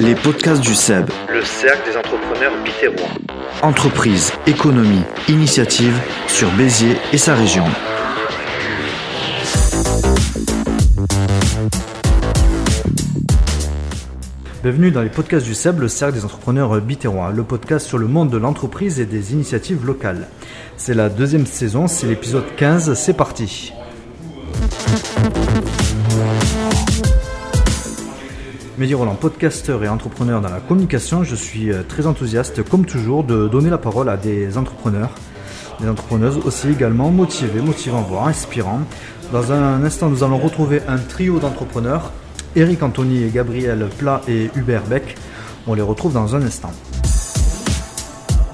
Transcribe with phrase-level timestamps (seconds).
[0.00, 1.10] Les podcasts du SEB.
[1.28, 3.08] Le cercle des entrepreneurs bitérois.
[3.62, 7.64] Entreprise, économie, initiative sur Béziers et sa région.
[14.62, 18.06] Bienvenue dans les podcasts du SEB, le cercle des entrepreneurs bitérois, le podcast sur le
[18.06, 20.28] monde de l'entreprise et des initiatives locales.
[20.76, 23.72] C'est la deuxième saison, c'est l'épisode 15, c'est parti.
[28.78, 33.24] Mehdi Roland, podcasteur et entrepreneur dans la communication, je suis euh, très enthousiaste, comme toujours,
[33.24, 35.10] de donner la parole à des entrepreneurs,
[35.80, 38.82] des entrepreneuses aussi également motivés, motivants, voire inspirants.
[39.32, 42.12] Dans un instant, nous allons retrouver un trio d'entrepreneurs,
[42.54, 45.16] Eric Anthony et Gabriel Plat et Hubert Beck.
[45.66, 46.70] On les retrouve dans un instant.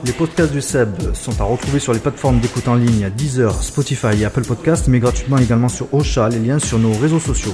[0.07, 4.19] Les podcasts du SEB sont à retrouver sur les plateformes d'écoute en ligne Deezer, Spotify
[4.23, 7.53] et Apple Podcasts, mais gratuitement également sur Ocha, les liens sur nos réseaux sociaux.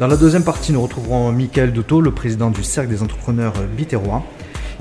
[0.00, 4.24] Dans la deuxième partie, nous retrouverons Michael Dotto, le président du Cercle des entrepreneurs bitérois.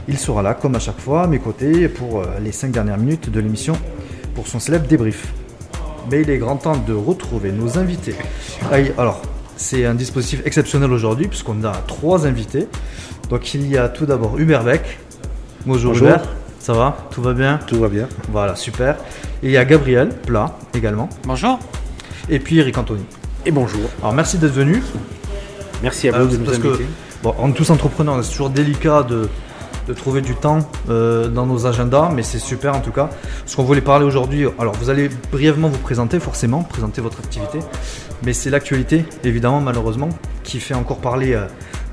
[0.08, 2.98] Il sera là, comme à chaque fois, à mes côtés pour euh, les cinq dernières
[2.98, 3.73] minutes de l'émission
[4.34, 5.32] pour son célèbre débrief.
[6.10, 8.15] Mais il est grand temps de retrouver nos invités.
[8.98, 9.21] Alors,
[9.55, 12.68] c'est un dispositif exceptionnel aujourd'hui puisqu'on a trois invités.
[13.29, 14.99] Donc il y a tout d'abord Hubert Beck.
[15.68, 16.07] Bonjour, Bonjour.
[16.07, 16.23] Hubert.
[16.60, 16.98] Ça va?
[17.12, 17.60] Tout va bien?
[17.68, 18.07] Tout va bien.
[18.32, 18.95] Voilà, super.
[19.43, 21.07] Et il y a Gabriel Plat également.
[21.23, 21.60] Bonjour.
[22.29, 23.05] Et puis Eric Anthony.
[23.46, 23.90] Et bonjour.
[24.02, 24.82] Alors merci d'être venu.
[25.82, 26.80] Merci à Euh, vous de nous parce que,
[27.22, 29.27] bon, on est tous entrepreneurs, c'est toujours délicat de,
[29.88, 33.10] de trouver du temps euh, dans nos agendas, mais c'est super en tout cas.
[33.46, 37.60] Ce qu'on voulait parler aujourd'hui, alors vous allez brièvement vous présenter, forcément, présenter votre activité,
[38.26, 40.10] mais c'est l'actualité, évidemment, malheureusement,
[40.44, 41.48] qui fait encore parler euh,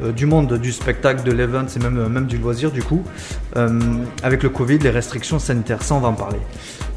[0.04, 3.02] euh, du monde du spectacle, de l'event et même, même du loisir, du coup.
[3.56, 3.80] Euh,
[4.22, 6.38] avec le Covid, les restrictions sanitaires, ça on va en parler.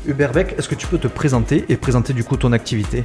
[0.06, 3.04] Hubert Beck, est-ce que tu peux te présenter et présenter du coup ton activité?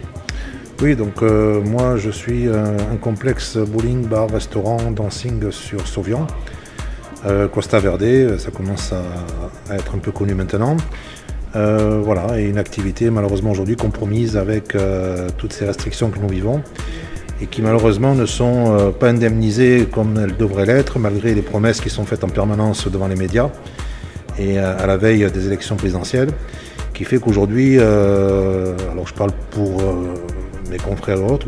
[0.81, 6.25] Oui, donc euh, moi je suis euh, un complexe bowling, bar, restaurant, dancing sur Sauvian.
[7.27, 10.77] Euh, Costa Verde, ça commence à, être un peu connu maintenant.
[11.57, 14.77] Euh, voilà, et une activité malheureusement aujourd'hui compromise avec
[15.37, 16.63] toutes ces restrictions que nous vivons
[17.41, 21.91] et qui malheureusement ne sont pas indemnisées comme elles devraient l'être malgré les promesses qui
[21.91, 23.51] sont faites en permanence devant les médias
[24.39, 26.31] et à la veille des élections présidentielles
[26.95, 29.83] qui fait qu'aujourd'hui, alors je parle pour
[30.71, 31.47] mes confrères autres,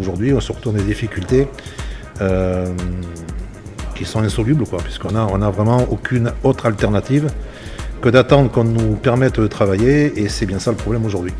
[0.00, 1.48] aujourd'hui on se retrouve dans des difficultés
[2.20, 2.66] euh,
[3.94, 7.28] qui sont insolubles, quoi, puisqu'on a, on a vraiment aucune autre alternative
[8.00, 11.32] que d'attendre qu'on nous permette de travailler, et c'est bien ça le problème aujourd'hui.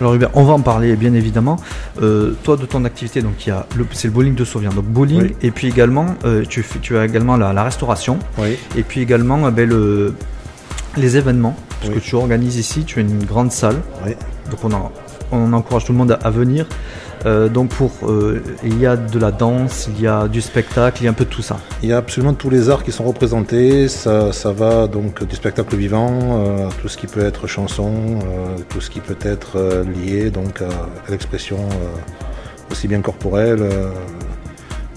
[0.00, 1.56] Alors Hubert, on va en parler bien évidemment.
[2.00, 4.70] Euh, toi de ton activité, donc il y a le, c'est le bowling de Sauvian,
[4.72, 5.36] donc bowling Oui.
[5.42, 6.64] et puis également euh, tu,
[6.96, 8.56] as également la, la restauration Oui.
[8.78, 10.14] et puis également euh, ben, le,
[10.96, 12.00] les événements parce Oui.
[12.00, 13.76] que tu organises ici, tu as une grande salle,
[14.50, 14.92] donc on, en-
[15.32, 16.66] on encourage tout le monde à, à venir.
[17.26, 21.02] Euh, donc pour euh, il y a de la danse, il y a du spectacle,
[21.02, 21.58] il y a un peu de tout ça.
[21.82, 23.88] Il y a absolument tous les arts qui sont représentés.
[23.88, 28.56] Ça, ça va donc du spectacle vivant, euh, tout ce qui peut être chanson, euh,
[28.70, 30.66] tout ce qui peut être euh, lié donc à,
[31.06, 33.90] à l'expression euh, aussi bien corporelle euh,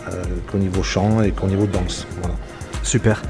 [0.08, 2.08] euh, qu'au niveau chant et qu'au niveau danse.
[2.22, 2.36] Voilà.
[2.84, 3.22] Super.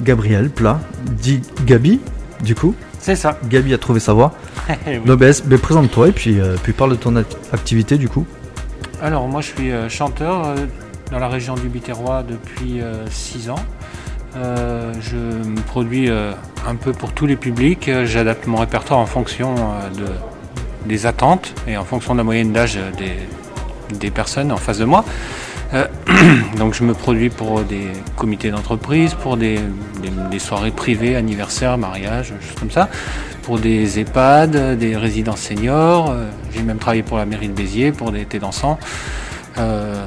[0.00, 2.00] Gabriel Plat, dit Gabi,
[2.44, 2.74] du coup.
[3.00, 3.38] C'est ça.
[3.48, 4.32] Gabi a trouvé sa voix.
[4.86, 4.98] Oui.
[5.04, 8.26] Donc, ben, ben, présente-toi et puis, euh, puis parle de ton act- activité du coup.
[9.02, 10.56] Alors moi je suis euh, chanteur euh,
[11.12, 12.80] dans la région du Biterrois depuis
[13.10, 13.64] 6 ans.
[14.34, 17.88] Je me produis un peu pour tous les publics.
[18.04, 20.04] J'adapte mon répertoire en fonction de,
[20.86, 24.84] des attentes et en fonction de la moyenne d'âge des, des personnes en face de
[24.84, 25.04] moi.
[25.74, 25.86] Euh,
[26.58, 29.56] donc je me produis pour des comités d'entreprise, pour des,
[30.02, 32.88] des- des soirées privées, anniversaires, mariages, choses comme ça,
[33.46, 36.10] pour des EHPAD, des résidences seniors.
[36.10, 38.76] euh, J'ai même travaillé pour la mairie de Béziers, pour des thés dansants.
[39.56, 40.04] Euh,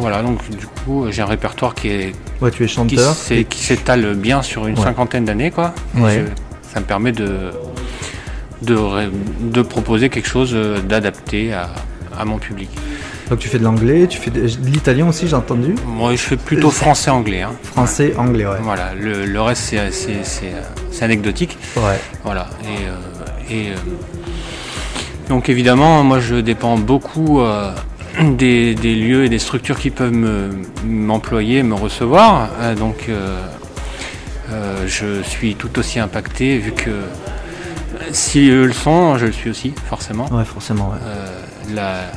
[0.00, 3.14] voilà, donc du coup j'ai un répertoire qui est Ouais, tu es chanteur.
[3.48, 4.82] qui s'étale bien sur une Ouais.
[4.84, 5.74] cinquantaine d'années quoi.
[5.96, 6.24] Et Ouais.
[6.26, 7.52] je- ça me permet de
[8.62, 8.76] de,
[9.42, 11.68] de proposer quelque chose euh, d'adapté à,
[12.18, 12.70] à mon public.
[13.28, 15.74] Donc tu fais de l'anglais, tu fais de l'italien aussi, j'ai entendu.
[15.86, 17.42] Moi je fais plutôt français-anglais.
[17.42, 17.52] hein.
[17.62, 18.58] Français, anglais, ouais.
[18.62, 20.60] Voilà, le, le reste c'est- c'est c'est, euh,
[20.92, 21.58] c'est anecdotique.
[21.76, 21.98] Ouais.
[22.22, 22.48] Voilà.
[22.62, 23.74] Et, euh, et, euh,
[25.28, 27.72] donc évidemment, moi je dépends beaucoup euh,
[28.20, 30.50] des, des lieux et des structures qui peuvent me-
[30.84, 32.48] m'employer, me recevoir.
[32.60, 33.40] Euh, donc euh,
[34.52, 36.90] euh, je suis tout aussi impacté vu que
[38.12, 40.32] si eux le sont, je le suis aussi, forcément.
[40.32, 40.98] Ouais, forcément, ouais.
[41.04, 41.40] Euh,
[41.74, 42.12] la-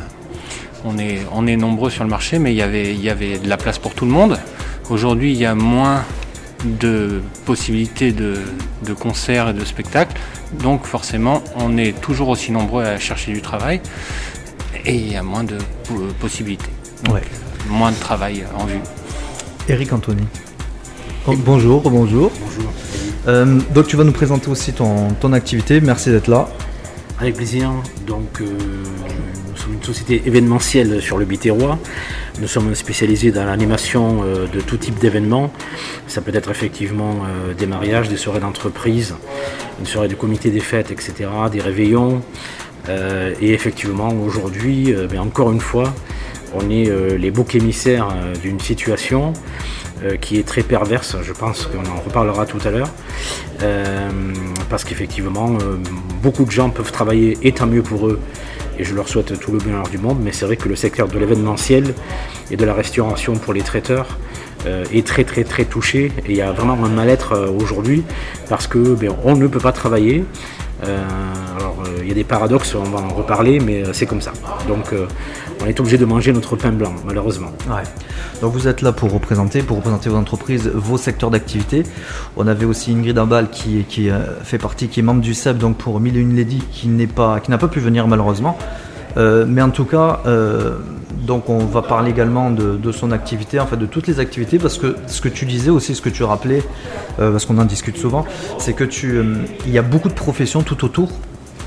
[0.85, 3.37] on, est, on est nombreux sur le marché, mais il y avait, il y avait
[3.39, 4.37] de la place pour tout le monde.
[4.89, 6.03] Aujourd'hui, il y a moins
[6.65, 8.35] de possibilités de,
[8.85, 10.19] de concerts et de spectacles.
[10.63, 13.81] Donc forcément, on est toujours aussi nombreux à chercher du travail
[14.85, 16.71] et il y a moins de po- possibilités.
[17.03, 17.21] Donc, Ouais.
[17.69, 18.79] moins de travail en vue.
[19.69, 20.23] Eric Anthony.
[21.27, 22.31] Bonjour, bonjour.
[22.41, 22.71] Bonjour.
[23.27, 25.79] Euh, donc tu vas nous présenter aussi ton, ton activité.
[25.79, 26.49] Merci d'être là.
[27.21, 27.69] Avec plaisir.
[28.07, 28.47] Donc, euh,
[29.71, 31.77] une société événementielle sur le Biterrois.
[32.39, 35.51] Nous sommes spécialisés dans l'animation euh, de tout type d'événements.
[36.07, 39.15] Ça peut être effectivement euh, des mariages, des soirées d'entreprise,
[39.79, 42.21] une soirée de comité des fêtes, etc., des réveillons.
[42.87, 45.93] Euh, et effectivement, aujourd'hui, ben, encore une fois,
[46.53, 48.07] on est les boucs émissaires
[48.41, 49.33] d'une situation
[50.19, 51.15] qui est très perverse.
[51.21, 52.89] Je pense qu'on en reparlera tout à l'heure.
[54.67, 55.59] Parce qu'effectivement,
[56.23, 58.19] beaucoup de gens peuvent travailler et tant mieux pour eux.
[58.79, 60.19] Et je leur souhaite tout le bonheur du monde.
[60.21, 61.93] Mais c'est vrai que le secteur de l'événementiel
[62.49, 64.17] et de la restauration pour les traiteurs
[64.65, 66.11] euh, est très très très touché.
[66.25, 68.03] Et il y a vraiment un mal-être euh, aujourd'hui
[68.47, 70.23] parce que ben, on ne peut pas travailler.
[70.85, 71.05] Euh,
[72.01, 74.31] il y a des paradoxes, on va en reparler, mais euh, c'est comme ça.
[74.67, 75.07] Donc euh,
[75.61, 77.51] on est obligé de manger notre pain blanc, malheureusement.
[78.41, 81.83] Donc vous êtes là pour représenter, pour représenter vos entreprises, vos secteurs d'activité.
[82.37, 85.77] On avait aussi Ingrid Ambal qui, euh, fait partie, qui est membre du CEP, donc
[85.77, 88.57] pour Mille et une Lady, qui n'est pas, qui n'a pas pu venir malheureusement.
[89.17, 90.77] Euh, mais en tout cas, euh,
[91.25, 94.77] donc on va parler également de, son activité, en fait de toutes les activités, parce
[94.77, 96.63] que ce que tu disais aussi, ce que tu rappelais,
[97.19, 98.25] euh, parce qu'on en discute souvent,
[98.57, 99.35] c'est que tu, euh,
[99.65, 101.11] il y a beaucoup de professions tout autour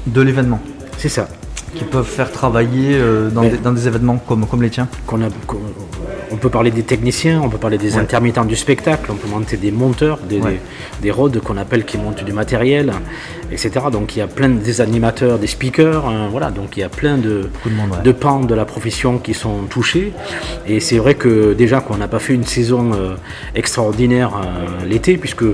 [0.07, 0.61] de l'événement
[0.99, 1.29] C'est ça.
[1.75, 4.89] qui peuvent faire travailler euh, dans, des, dans des événements comme, comme les tiens.
[5.07, 5.59] qu'on a, qu'on-
[6.31, 8.01] on peut parler des techniciens, on peut parler des Ouais.
[8.01, 10.53] intermittents du spectacle, on peut monter des monteurs, des, Ouais.
[11.01, 12.93] des, des rods qu'on appelle qui montent du matériel,
[13.51, 13.71] etc.
[13.91, 16.51] Donc il y a plein de, des animateurs, des speakers, hein, voilà.
[16.51, 18.03] Donc il y a plein de, Beaucoup de monde, ouais.
[18.03, 20.13] de pans de la profession qui sont touchés.
[20.67, 23.15] Et c'est vrai que déjà qu'on n'a pas fait une saison euh,
[23.55, 25.45] extraordinaire euh, l'été, puisque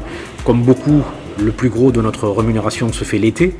[0.45, 1.03] comme beaucoup,
[1.43, 3.55] le plus gros de notre rémunération se fait l'été.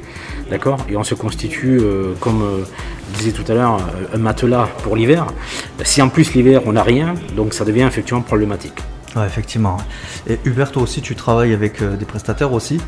[0.50, 2.64] D'accord Et on se constitue, euh, comme euh,
[3.12, 5.26] je disais tout à l'heure, euh, un matelas pour l'hiver.
[5.84, 8.80] Si en plus l'hiver on n'a rien, donc ça devient effectivement problématique.
[9.16, 9.78] Ouais, effectivement.
[10.28, 12.78] Et Hubert, toi aussi, tu travailles avec euh, des prestataires aussi?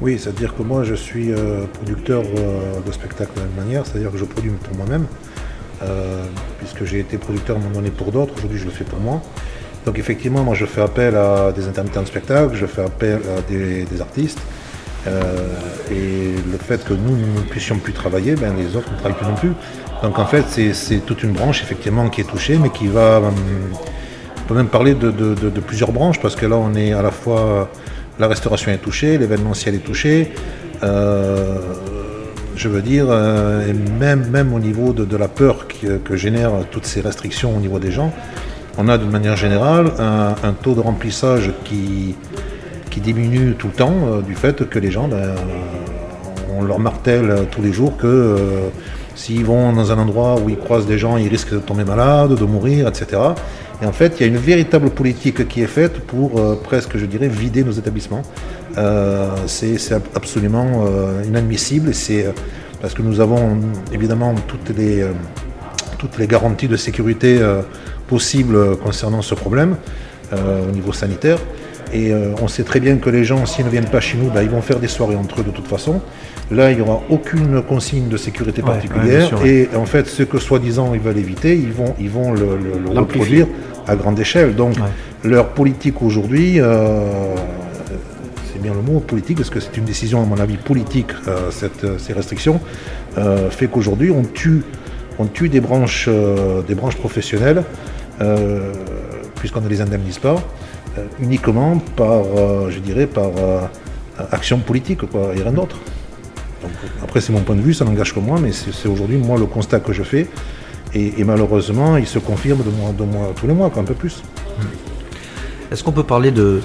[0.00, 3.86] Oui, c'est-à-dire que moi je suis euh, producteur euh, de spectacle de la même manière,
[3.86, 5.06] c'est-à-dire que je produis pour moi-même,
[5.82, 6.24] euh,
[6.58, 9.00] puisque j'ai été producteur à un moment donné pour d'autres, aujourd'hui je le fais pour
[9.00, 9.22] moi.
[9.86, 13.40] Donc effectivement, moi je fais appel à des intermittents de spectacle, je fais appel à
[13.48, 14.40] des, artistes,
[15.06, 15.22] euh,
[15.92, 19.26] et le fait que nous ne puissions plus travailler, ben, les autres ne travaillent plus
[19.26, 19.52] non plus.
[20.02, 20.44] Donc en fait
[20.74, 23.18] c'est toute une branche effectivement qui est touchée, mais qui va...
[23.18, 23.32] hum,
[24.38, 25.10] on peut même parler de,
[25.60, 27.70] plusieurs branches parce que là on est à la fois
[28.18, 30.32] la restauration est touchée, l'événementiel est touché,
[30.82, 31.58] euh,
[32.56, 36.86] je veux dire, euh, même, même au niveau de, la peur qui- que génèrent toutes
[36.86, 38.12] ces restrictions au niveau des gens,
[38.78, 42.14] on a de manière générale un, taux de remplissage qui,
[42.90, 45.34] qui diminue tout le temps euh, du fait que les gens, ben,
[46.58, 48.36] on leur martèle tous les jours que euh,
[49.14, 52.34] s'ils vont dans un endroit où ils croisent des gens, ils risquent de tomber malades,
[52.34, 53.06] de mourir, etc.
[53.82, 56.96] Et en fait, il y a une véritable politique qui est faite pour euh, presque,
[56.96, 58.22] je dirais, vider nos établissements.
[58.78, 61.92] Euh, c'est c'est ab- absolument euh, inadmissible.
[61.94, 62.32] C'est euh,
[62.80, 63.58] parce que nous avons
[63.92, 65.12] évidemment toutes les, euh,
[65.98, 67.62] toutes les garanties de sécurité euh,
[68.08, 69.76] possibles concernant ce problème
[70.32, 71.38] euh, au niveau sanitaire.
[71.92, 74.28] Et euh, on sait très bien que les gens, s'ils ne viennent pas chez nous,
[74.30, 76.00] ben, ils vont faire des soirées entre eux de toute façon.
[76.50, 79.18] Là, il n'y aura aucune consigne de sécurité Ouais, particulière.
[79.18, 79.68] bien sûr, ouais.
[79.72, 82.88] et en fait, ce que soi-disant ils veulent éviter, ils vont, ils vont le, le-
[82.88, 83.42] le L'amplifier.
[83.42, 83.46] reproduire
[83.86, 84.54] à grande échelle.
[84.56, 84.74] Donc,
[85.24, 87.34] leur politique aujourd'hui, euh,
[88.52, 91.50] c'est bien le mot politique, parce que c'est une décision, à mon avis, politique, euh,
[91.50, 92.60] cette, euh, ces restrictions,
[93.18, 94.62] euh, fait qu'aujourd'hui, on tue,
[95.18, 97.62] on tue des branches, euh, des branches professionnelles,
[98.20, 98.72] euh,
[99.36, 100.36] puisqu'on ne les indemnise pas,
[100.98, 102.24] euh, uniquement par,
[102.70, 103.30] je dirais, par
[104.32, 105.76] action politique, quoi, et rien d'autre.
[107.02, 109.46] Après, c'est mon point de vue, ça n'engage que moi, mais c'est aujourd'hui, moi, le
[109.46, 110.26] constat que je fais.
[110.94, 112.70] Et, malheureusement, il se confirme de
[113.36, 114.22] tous les mois, un peu plus.
[115.70, 116.62] Est-ce qu'on peut parler de,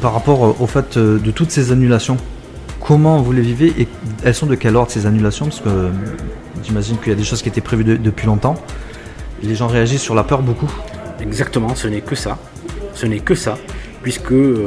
[0.00, 2.16] par rapport au fait de toutes ces annulations?
[2.80, 3.86] Comment vous les vivez et
[4.24, 5.46] elles sont de quel ordre ces annulations?
[5.46, 5.90] Parce que
[6.62, 8.56] j'imagine qu'il y a des choses qui étaient prévues de- depuis longtemps.
[9.42, 10.70] Les gens réagissent sur la peur beaucoup.
[11.20, 12.38] Exactement, ce n'est que ça.
[12.94, 13.56] Ce n'est que ça,
[14.02, 14.66] puisque euh,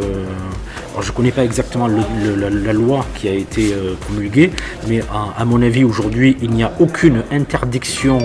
[0.91, 4.51] alors je ne connais pas exactement la, loi qui a été euh, promulguée,
[4.88, 5.01] mais
[5.38, 8.19] à mon avis aujourd'hui il n'y a aucune interdiction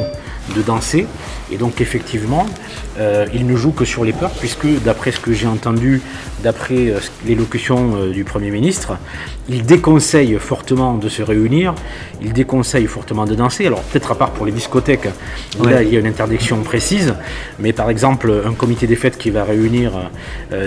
[0.55, 1.07] de danser.
[1.51, 2.47] Et donc effectivement,
[2.99, 6.03] euh, il ne joue que sur les peurs, puisque d'après ce que j'ai entendu,
[6.43, 8.97] d'après euh, l'élocution euh, du Premier ministre,
[9.49, 11.75] il déconseille fortement de se réunir,
[12.23, 13.67] il déconseille fortement de danser.
[13.67, 15.09] Alors peut-être à part pour les discothèques,
[15.59, 15.73] où Ouais.
[15.73, 17.15] là il y a une interdiction précise,
[17.59, 19.93] mais par exemple un comité des fêtes qui va réunir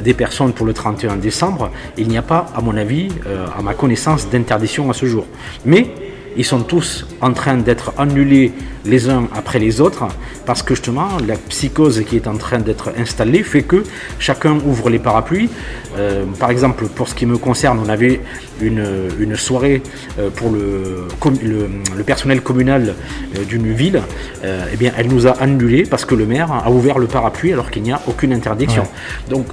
[0.01, 3.09] des personnes pour le 31 décembre, il n'y a pas, à mon avis,
[3.57, 5.25] à ma connaissance, d'interdiction à ce jour.
[5.65, 5.93] Mais
[6.39, 8.53] ils sont tous en train d'être annulés
[8.85, 10.05] les uns après les autres,
[10.45, 13.83] parce que justement, la psychose qui est en train d'être installée fait que
[14.19, 15.49] chacun ouvre les parapluies.
[15.97, 18.21] Euh, par exemple, pour ce qui me concerne, on avait
[18.61, 18.87] une,
[19.19, 19.83] une soirée
[20.17, 21.07] euh, pour le,
[21.43, 22.95] le, personnel communal
[23.35, 24.01] euh, d'une ville.
[24.41, 27.69] eh bien, elle nous a annulés parce que le maire a ouvert le parapluie alors
[27.69, 28.83] qu'il n'y a aucune interdiction.
[29.29, 29.47] Donc,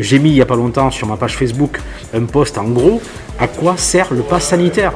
[0.00, 1.80] j'ai mis il n'y a pas longtemps sur ma page Facebook
[2.14, 3.02] un post en gros
[3.38, 4.92] à quoi sert le pass sanitaire?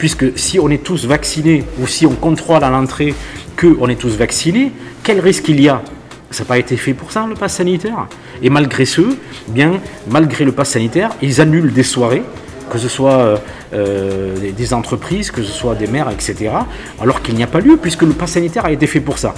[0.00, 3.14] Puisque si on est tous vaccinés ou si on contrôle à l'entrée
[3.60, 5.82] qu'on est tous vaccinés, quel risque il y a?
[6.30, 8.06] Ça n'a pas été fait pour ça, le pass sanitaire?
[8.42, 9.02] Et malgré ce,
[9.48, 9.74] bien,
[10.08, 12.22] malgré le pass sanitaire, ils annulent des soirées,
[12.70, 13.36] que ce soit euh,
[13.74, 16.50] euh, des entreprises, que ce soit des maires, etc.,
[16.98, 19.34] alors qu'il n'y a pas lieu, puisque le pass sanitaire a été fait pour ça.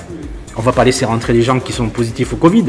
[0.54, 2.66] On ne va pas laisser rentrer des gens qui sont positifs au Covid.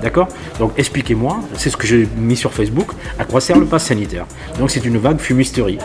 [0.00, 0.28] D'accord?
[0.58, 4.24] Donc expliquez-moi, c'est ce que j'ai mis sur Facebook, à quoi sert le pass sanitaire?
[4.58, 5.78] Donc c'est une vague fumisterie.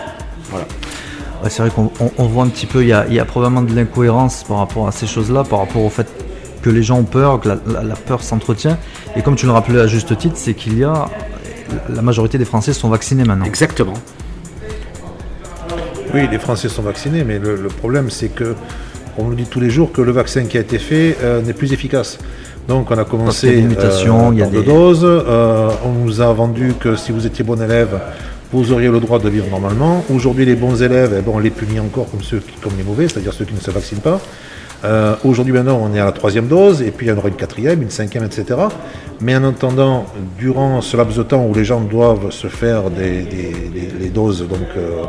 [0.51, 0.65] Voilà
[1.48, 4.88] c'est vrai qu'on voit un petit peu, il y, a, probablement de l'incohérence par rapport
[4.88, 6.08] à ces choses-là, par rapport au fait
[6.62, 8.77] que les gens ont peur, que la, peur s'entretient.
[9.15, 11.08] Et comme tu le rappelais à juste titre, c'est qu'il y a
[11.89, 13.46] la majorité des Français sont vaccinés maintenant.
[13.46, 13.93] Exactement.
[16.13, 18.55] Oui, les Français sont vaccinés, mais le, problème c'est que
[19.17, 21.53] on nous dit tous les jours que le vaccin qui a été fait euh, n'est
[21.53, 22.17] plus efficace.
[22.67, 25.01] Donc on a commencé il y a des mutations, il y a des doses.
[25.03, 28.00] Euh, on nous a vendu que si vous étiez bon élève,
[28.51, 30.03] vous auriez le droit de vivre normalement.
[30.13, 33.07] Aujourd'hui, les bons élèves, eh ben, on les punit encore comme, ceux, comme les mauvais,
[33.07, 34.19] c'est-à-dire ceux qui ne se vaccinent pas.
[34.85, 37.27] Euh, aujourd'hui, maintenant, on est à la troisième dose, et puis il y en aura
[37.27, 38.59] une quatrième, une cinquième, etc.
[39.21, 40.05] Mais en attendant,
[40.37, 45.03] durant ce laps de temps où les gens doivent se faire des, doses donc, euh,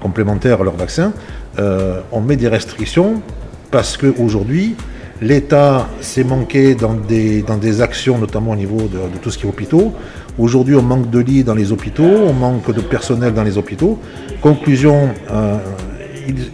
[0.00, 1.12] complémentaires à leur vaccin,
[1.58, 3.22] euh, on met des restrictions
[3.70, 4.74] parce qu'aujourd'hui,
[5.20, 9.94] l'État s'est manqué dans des, actions, notamment au niveau de tout ce qui est hôpitaux.
[10.36, 14.00] Aujourd'hui, on manque de lits dans les hôpitaux, on manque de personnel dans les hôpitaux.
[14.40, 15.58] Conclusion, euh,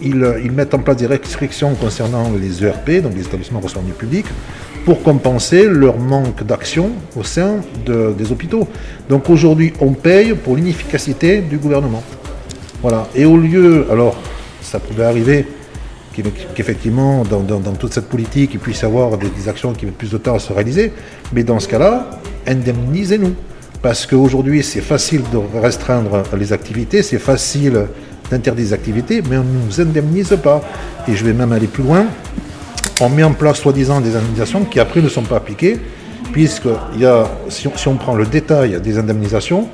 [0.03, 4.27] ils, mettent en place des restrictions concernant les ERP, donc les établissements recevant du public,
[4.85, 8.69] pour compenser leur manque d'action au sein des hôpitaux.
[9.09, 12.03] Donc aujourd'hui, on paye pour l'inefficacité du gouvernement.
[12.83, 13.09] Voilà.
[13.15, 14.15] Et au lieu, alors,
[14.61, 15.47] ça pouvait arriver
[16.55, 20.11] qu'effectivement, dans, toute cette politique, il puisse y avoir des, des actions qui mettent plus
[20.11, 20.93] de temps à se réaliser,
[21.33, 22.11] mais dans ce cas-là,
[22.47, 23.35] indemnisez-nous.
[23.83, 27.87] Parce qu'aujourd'hui, c'est facile de restreindre les activités, c'est facile
[28.31, 30.63] d'interdire des activités, mais on ne nous indemnise pas.
[31.09, 32.07] Et je vais même aller plus loin.
[33.01, 35.79] On met en place soi-disant des indemnisations qui après ne sont pas appliquées,
[36.33, 36.69] puisque
[36.99, 39.69] y a, si, on, prend le détail des indemnisations,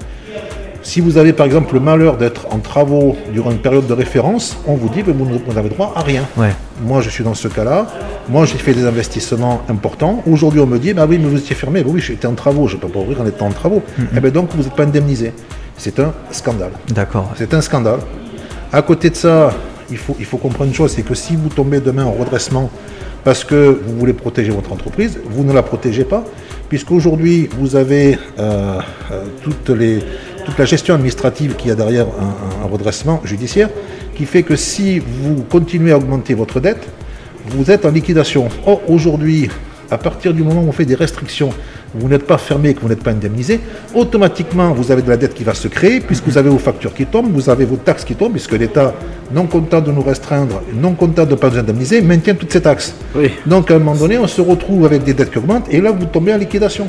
[0.86, 4.56] si vous avez par exemple le malheur d'être en travaux durant une période de référence,
[4.68, 6.22] on vous dit que vous n'avez droit à rien.
[6.80, 7.88] Moi, je suis dans ce cas-là.
[8.28, 10.22] Moi, j'ai fait des investissements importants.
[10.30, 11.82] Aujourd'hui, on me dit, bah oui, mais vous étiez fermé.
[11.82, 12.68] Bah oui, j'étais en travaux.
[12.68, 13.82] Je ne peux pas ouvrir en étant en travaux.
[13.98, 15.32] Et eh bien donc, vous n'êtes pas indemnisé.
[15.76, 16.70] C'est un scandale.
[16.94, 17.32] D'accord.
[17.36, 17.98] C'est un scandale.
[18.72, 19.50] À côté de ça,
[19.90, 22.70] il faut, il faut comprendre une chose, c'est que si vous tombez demain en redressement
[23.24, 26.22] parce que vous voulez protéger votre entreprise, vous ne la protégez pas,
[26.68, 28.78] puisqu'aujourd'hui, vous avez euh,
[29.10, 29.98] euh, toutes les
[30.46, 33.68] toute la gestion administrative qu'il y a derrière un, redressement judiciaire,
[34.14, 36.88] qui fait que si vous continuez à augmenter votre dette,
[37.48, 38.48] vous êtes en liquidation.
[38.64, 39.48] Or, aujourd'hui,
[39.90, 41.50] à partir du moment où on fait des restrictions,
[41.94, 43.60] vous n'êtes pas fermé, que vous n'êtes pas indemnisé,
[43.94, 46.94] automatiquement, vous avez de la dette qui va se créer, puisque vous avez vos factures
[46.94, 48.94] qui tombent, vous avez vos taxes qui tombent, puisque l'État,
[49.32, 52.62] non content de nous restreindre, non content de ne pas nous indemniser, maintient toutes ces
[52.62, 52.94] taxes.
[53.46, 55.90] Donc, à un moment donné, on se retrouve avec des dettes qui augmentent, et là,
[55.90, 56.86] vous tombez en liquidation.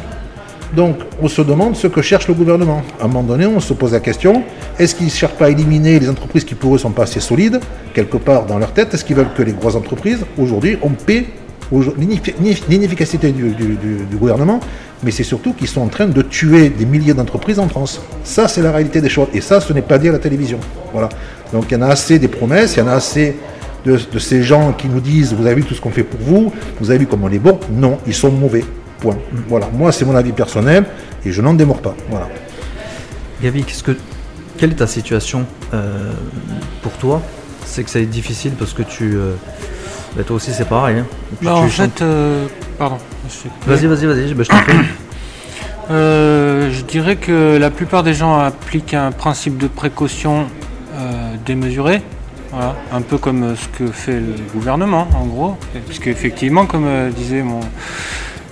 [0.76, 2.84] Donc, on se demande ce que cherche le gouvernement.
[3.00, 4.44] À un moment donné, on se pose la question
[4.78, 7.20] est-ce qu'ils ne cherchent pas à éliminer les entreprises qui pour eux sont pas assez
[7.20, 7.60] solides,
[7.94, 11.26] quelque part dans leur tête Est-ce qu'ils veulent que les grosses entreprises, aujourd'hui, on paie
[12.70, 13.56] l'inefficacité du,
[14.18, 14.60] gouvernement,
[15.04, 18.02] mais c'est surtout qu'ils sont en train de tuer des milliers d'entreprises en France.
[18.24, 19.28] Ça, c'est la réalité des choses.
[19.34, 20.60] Et ça, ce n'est pas dit à la télévision.
[20.94, 21.10] Voilà.
[21.52, 23.36] Donc, il y en a assez des promesses, il y en a assez
[23.86, 26.20] de, de ces gens qui nous disent Vous avez vu tout ce qu'on fait pour
[26.22, 27.60] vous, vous avez vu comment on est bon.
[27.72, 28.64] Non, ils sont mauvais.
[29.00, 29.18] Point.
[29.48, 30.86] Voilà, moi c'est mon avis personnel
[31.26, 31.96] et je n'en démords pas.
[32.10, 32.28] Voilà.
[33.42, 33.96] Gabi, qu'est-ce que,
[34.58, 36.12] quelle est ta situation euh,
[36.82, 37.22] pour toi?
[37.66, 39.16] C'est que ça est difficile parce que tu.
[39.16, 39.36] Euh,
[40.16, 41.00] bah, toi aussi c'est pareil.
[41.00, 41.06] Hein.
[41.42, 42.48] Bah, en fait, euh,
[42.80, 42.98] pardon.
[43.68, 44.78] Vas-y, vas-y, vas-y, bah, je t'en prie.
[45.90, 50.46] je dirais que la plupart des gens appliquent un principe de précaution
[51.46, 52.02] démesuré.
[52.52, 55.58] Voilà, un peu comme ce que fait le gouvernement, en gros.
[55.86, 57.60] Puisque effectivement, comme disait mon,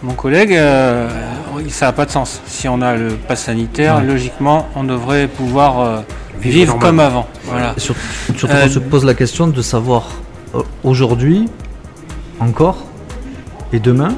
[0.03, 1.09] mon collègue, euh,
[1.69, 2.41] ça n'a pas de sens.
[2.45, 6.01] Si on a le pass sanitaire, logiquement, on devrait pouvoir euh,
[6.39, 7.27] vivre, comme avant.
[7.45, 7.73] Voilà.
[7.77, 8.01] surtout,
[8.43, 10.09] on euh, se pose la question de savoir
[10.83, 11.45] aujourd'hui,
[12.39, 12.85] encore,
[13.73, 14.13] et demain,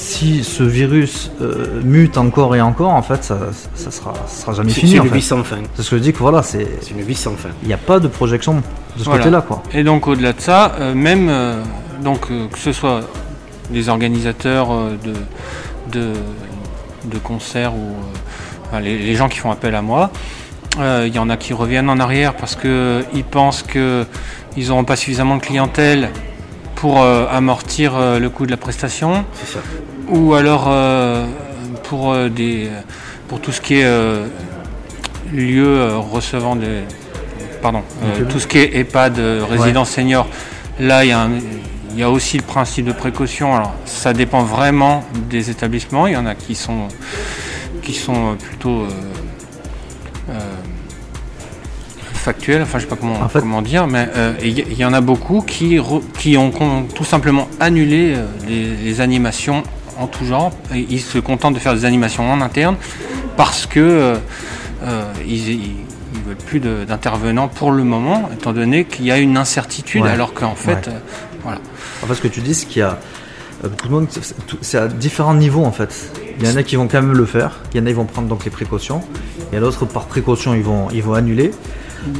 [0.00, 3.38] si ce virus euh, mute encore et encore, en fait, ça,
[3.74, 4.92] ça sera, ça sera jamais fini.
[4.92, 5.58] c'est une vie sans fin.
[5.74, 7.50] C'est ce que je dis que voilà, c'est, une vie sans fin.
[7.62, 8.62] il n'y a pas de projection de
[8.96, 9.20] ce Voilà.
[9.20, 9.62] côté-là, quoi.
[9.74, 11.62] Et donc au-delà de ça, euh, même euh,
[12.02, 13.02] donc euh, que ce soit
[13.70, 15.12] des organisateurs euh, de,
[16.00, 16.12] de,
[17.04, 20.10] de concerts ou euh, enfin, les, les gens qui font appel à moi,
[20.78, 24.96] euh, il y en a qui reviennent en arrière parce qu'ils pensent qu'ils n'auront pas
[24.96, 26.10] suffisamment de clientèle
[26.76, 29.58] pour euh, amortir euh, le coût de la prestation, ça.
[30.08, 30.70] ou alors
[31.84, 32.68] pour, des,
[33.28, 33.88] pour tout ce qui est
[35.32, 36.82] lieu recevant des.
[37.62, 37.82] Pardon,
[38.30, 40.26] tout ce qui est EHPAD, résidence senior,
[40.78, 41.30] là il y, a un-
[41.92, 43.54] il y a aussi le principe de précaution.
[43.54, 46.06] Alors ça dépend vraiment des établissements.
[46.06, 46.88] Il y en a qui sont,
[47.82, 48.82] qui sont plutôt.
[48.82, 48.88] euh,
[50.30, 50.38] euh,
[52.14, 54.92] factuels, enfin je sais pas comment, En fait- comment dire, mais euh, il y, en
[54.92, 56.50] a beaucoup qui, re- qui ont
[56.94, 59.62] tout simplement annulé euh, les, les animations
[59.98, 60.52] en tout genre.
[60.74, 62.76] Et ils se contentent de faire des animations en interne
[63.38, 64.16] parce que euh,
[64.84, 65.76] euh, ils, ils-
[66.14, 70.10] ils veulent plus d'intervenants pour le moment, étant donné qu'il y a une incertitude, Ouais.
[70.10, 70.94] alors qu'en fait, Ouais.
[71.42, 71.58] Voilà.
[72.02, 72.98] En fait, ce que tu dis, c'est qu'il y a
[73.62, 74.06] beaucoup de monde,
[74.62, 76.12] c'est- à différents niveaux en fait.
[76.40, 77.94] Il y en a qui vont quand même le faire, il y en a qui
[77.94, 79.02] vont prendre donc les précautions,
[79.52, 81.50] il y en a d'autres par précaution ils vont, ils vont annuler.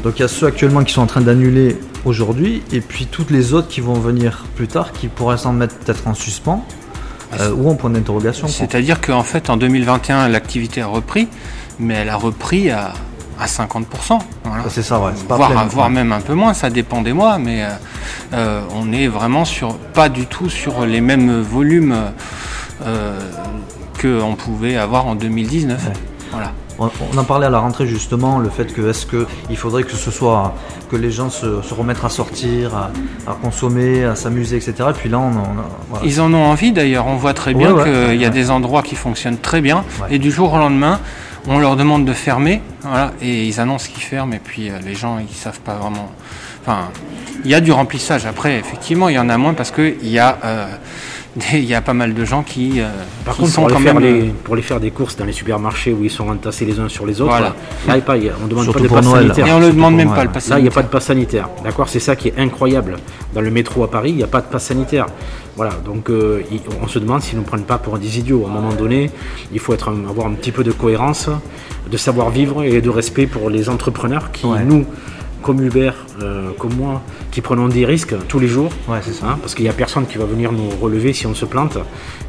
[0.04, 3.30] Donc il y a ceux actuellement qui sont en train d'annuler aujourd'hui, et puis toutes
[3.30, 6.66] les autres qui vont venir plus tard, qui pourraient s'en mettre peut-être en suspens,
[7.40, 8.46] euh, ou en point d'interrogation.
[8.48, 11.28] C'est-à-dire qu'en fait, en 2021, l'activité a repris,
[11.78, 12.92] mais elle a repris à,
[13.40, 14.18] à 50%.
[14.44, 14.64] Voilà.
[14.68, 15.12] C'est ça, ouais.
[15.14, 15.94] c'est pas voire, plein, voire ouais.
[15.94, 17.68] même un peu moins, ça dépend des mois, mais euh,
[18.34, 21.94] euh, on est vraiment sur pas du tout sur les mêmes volumes
[22.86, 23.18] euh,
[24.00, 25.86] qu'on pouvait avoir en 2019.
[25.86, 25.92] Ouais.
[26.32, 26.52] Voilà.
[26.78, 29.92] On, en parlait à la rentrée justement, le fait que est-ce que il faudrait que
[29.92, 30.54] ce soit
[30.90, 32.90] que les gens se, se remettent à sortir, à,
[33.30, 34.74] à consommer, à s'amuser, etc.
[34.88, 36.06] Et puis là, on, on a- voilà.
[36.06, 38.82] Ils en ont envie d'ailleurs, on voit très bien Ouais, qu'il y a des endroits
[38.82, 41.00] qui fonctionnent très bien, et du jour au lendemain,
[41.46, 44.94] on leur demande de fermer, voilà, et ils annoncent qu'ils ferment, et puis euh, les
[44.94, 46.10] gens ils savent pas vraiment.
[46.62, 46.90] Enfin,
[47.44, 48.26] il y a du remplissage.
[48.26, 50.66] Après, effectivement, il y en a moins parce qu'il y a euh,
[51.52, 52.88] il y a pas mal de gens qui, euh,
[53.24, 54.20] Par qui contre, sont pour, quand aller faire même.
[54.24, 56.88] les, pour les faire des courses dans les supermarchés où ils sont entassés les uns
[56.88, 57.48] sur les autres, Voilà.
[57.48, 57.54] là,
[57.88, 59.22] il y a pas, il y a- on ne demande Surtout pas de Noël.
[59.26, 59.46] sanitaire.
[59.46, 60.88] Et on ne demande même pas le pass Là, il n'y a pas sanitaire.
[60.88, 61.48] de passe sanitaire.
[61.62, 61.88] D'accord?
[61.88, 62.96] C'est ça qui est incroyable.
[63.32, 65.06] Dans le métro à Paris, il n'y a pas de passe sanitaire.
[65.56, 66.42] Voilà, donc euh,
[66.82, 68.44] on se demande s'ils ne nous prennent pas pour des idiots.
[68.46, 69.10] À un moment donné,
[69.52, 71.28] il faut être, avoir un petit peu de cohérence,
[71.90, 74.64] de savoir-vivre et de respect pour les entrepreneurs qui, Ouais.
[74.64, 74.84] nous,
[75.42, 78.70] comme Hubert, euh, comme moi, qui prenons des risques tous les jours.
[78.88, 79.26] Ouais, c'est ça.
[79.26, 81.78] Hein, parce qu'il n'y a personne qui va venir nous relever si on se plante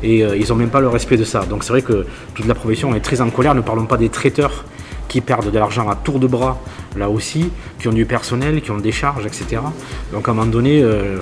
[0.04, 1.46] et euh, ils n'ont même pas le respect de ça.
[1.46, 3.56] Donc c'est vrai que toute la profession est très en colère.
[3.56, 4.66] Ne parlons pas des traiteurs
[5.08, 6.62] qui perdent de l'argent à tour de bras,
[6.96, 9.62] là aussi, qui ont du personnel, qui ont des charges, etc.
[10.14, 11.18] Donc à un moment donné, euh,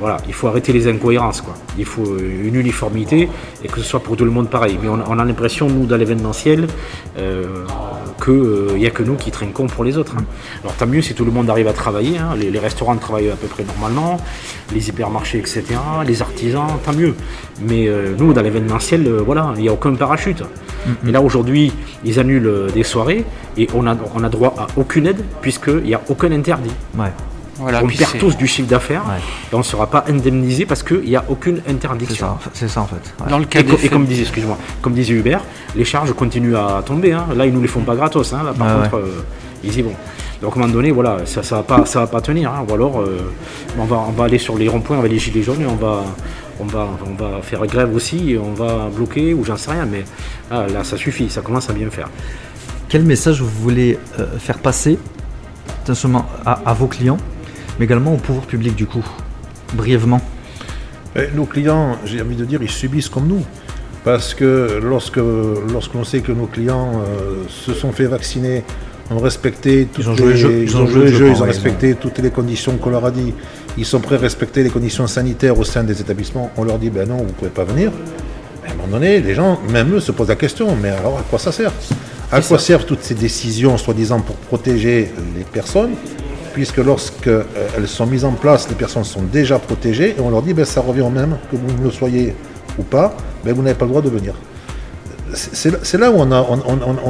[0.00, 1.40] voilà, il faut arrêter les incohérences.
[1.40, 1.54] Quoi.
[1.78, 3.28] Il faut une uniformité
[3.62, 4.76] et que ce soit pour tout le monde pareil.
[4.82, 6.66] Mais on, on a l'impression, nous, dans l'événementiel,
[8.22, 10.14] qu'il n'y a que nous qui trinquons pour les autres.
[10.18, 10.24] hein.
[10.62, 12.34] Alors tant mieux si tout le monde arrive à travailler, hein.
[12.36, 14.18] les, les restaurants travaillent à peu près normalement,
[14.74, 15.64] les hypermarchés, etc.,
[16.06, 17.14] les artisans, tant mieux.
[17.62, 20.42] Mais euh, nous, dans l'événementiel, euh, voilà, il n'y a aucun parachute.
[21.06, 21.72] Et là, aujourd'hui,
[22.04, 23.24] ils annulent euh, des soirées
[23.56, 26.70] et on a, on a droit à aucune aide puisqu'il n'y a aucun interdit.
[26.96, 27.12] Ouais,
[27.58, 29.16] Voilà, on perd tous du chiffre d'affaires Ouais.
[29.52, 32.28] et on ne sera pas indemnisé parce qu'il n'y a aucune interdiction.
[32.52, 32.96] c'est ça en fait.
[33.24, 33.30] ouais.
[33.30, 35.42] Dans le cas Et, co- comme disait, excuse-moi, comme disait Hubert,
[35.74, 37.12] les charges continuent à tomber.
[37.12, 37.26] hein.
[37.36, 38.32] Là, ils nous les font pas gratos.
[38.32, 38.42] hein.
[38.44, 39.24] Là, par contre, euh,
[39.64, 39.94] ils y vont.
[40.40, 42.50] Donc, à un moment donné, voilà, ça, ça va pas, ça va pas tenir.
[42.52, 42.64] hein.
[42.68, 43.32] Ou alors, euh,
[43.76, 46.04] on va, on va aller sur les ronds-points avec les gilets jaunes et on va,
[46.60, 48.30] on va, on va faire grève aussi.
[48.34, 49.84] Et on va bloquer ou j'en sais rien.
[49.84, 50.04] Mais
[50.52, 51.28] ah, là, ça suffit.
[51.28, 52.08] Ça commence à bien faire.
[52.88, 54.96] Quel message vous voulez euh, faire passer,
[56.46, 57.16] à vos clients,
[57.78, 59.04] mais également au pouvoir public du coup,
[59.74, 60.20] brièvement.
[61.34, 63.42] Nos clients, j'ai envie de dire, ils subissent comme nous.
[64.04, 65.20] Parce que lorsque
[65.72, 68.62] lorsqu'on sait que nos clients euh, se sont fait vacciner,
[69.10, 73.04] ont respecté toutes ont les, ils ont joué ils respecté toutes les conditions qu'on leur
[73.04, 73.34] a dit,
[73.76, 76.90] ils sont prêts à respecter les conditions sanitaires au sein des établissements, on leur dit
[76.90, 77.90] ben non, vous ne pouvez pas venir.
[78.66, 81.22] À un moment donné, les gens, même eux, se posent la question, mais alors à
[81.28, 81.72] quoi ça sert?
[82.30, 85.92] À quoi servent toutes ces décisions, soi-disant, pour protéger les personnes?
[86.52, 87.44] Puisque lorsqu'elles
[87.86, 90.80] sont mises en place, les personnes sont déjà protégées, et on leur dit, ben, ça
[90.80, 92.34] revient au même, que vous le soyez
[92.78, 94.34] ou pas, ben, vous n'avez pas le droit de venir.
[95.34, 96.42] C'est là- où on a,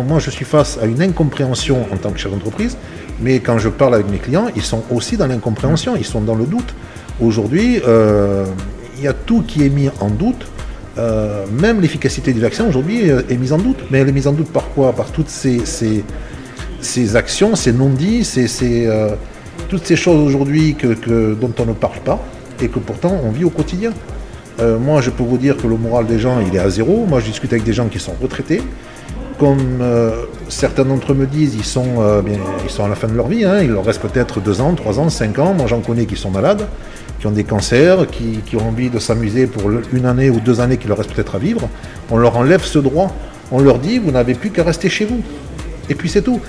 [0.03, 2.77] moi je suis face à une incompréhension en tant que chef d'entreprise,
[3.21, 6.35] mais quand je parle avec mes clients, ils sont aussi dans l'incompréhension, ils sont dans
[6.35, 6.75] le doute.
[7.21, 8.45] Aujourd'hui, euh,
[8.97, 10.47] il y a tout qui est mis en doute,
[10.99, 13.79] euh, même l'efficacité du vaccin aujourd'hui euh, est mise en doute.
[13.91, 14.93] Mais elle est mise en doute par quoi?
[14.93, 15.61] Par toutes ces,
[16.81, 19.11] ces actions, ces non-dits, ces, euh,
[19.69, 22.19] toutes ces choses aujourd'hui que, dont on ne parle pas
[22.61, 23.93] et que pourtant on vit au quotidien.
[24.61, 27.07] Euh, moi, je peux vous dire que le moral des gens, il est à zéro.
[27.07, 28.61] Moi, je discute avec des gens qui sont retraités.
[29.39, 33.45] Comme euh, certains d'entre eux me disent, ils sont, à la fin de leur vie.
[33.45, 33.61] hein.
[33.63, 35.55] Il leur reste peut-être deux ans, trois ans, cinq ans.
[35.55, 36.67] Moi, j'en connais qui sont malades,
[37.21, 40.77] qui ont des cancers, qui, ont envie de s'amuser pour une année ou deux années
[40.77, 41.69] qu'il leur reste peut-être à vivre.
[42.11, 43.15] On leur enlève ce droit.
[43.53, 45.23] On leur dit, vous n'avez plus qu'à rester chez vous.
[45.91, 46.41] Et puis c'est tout.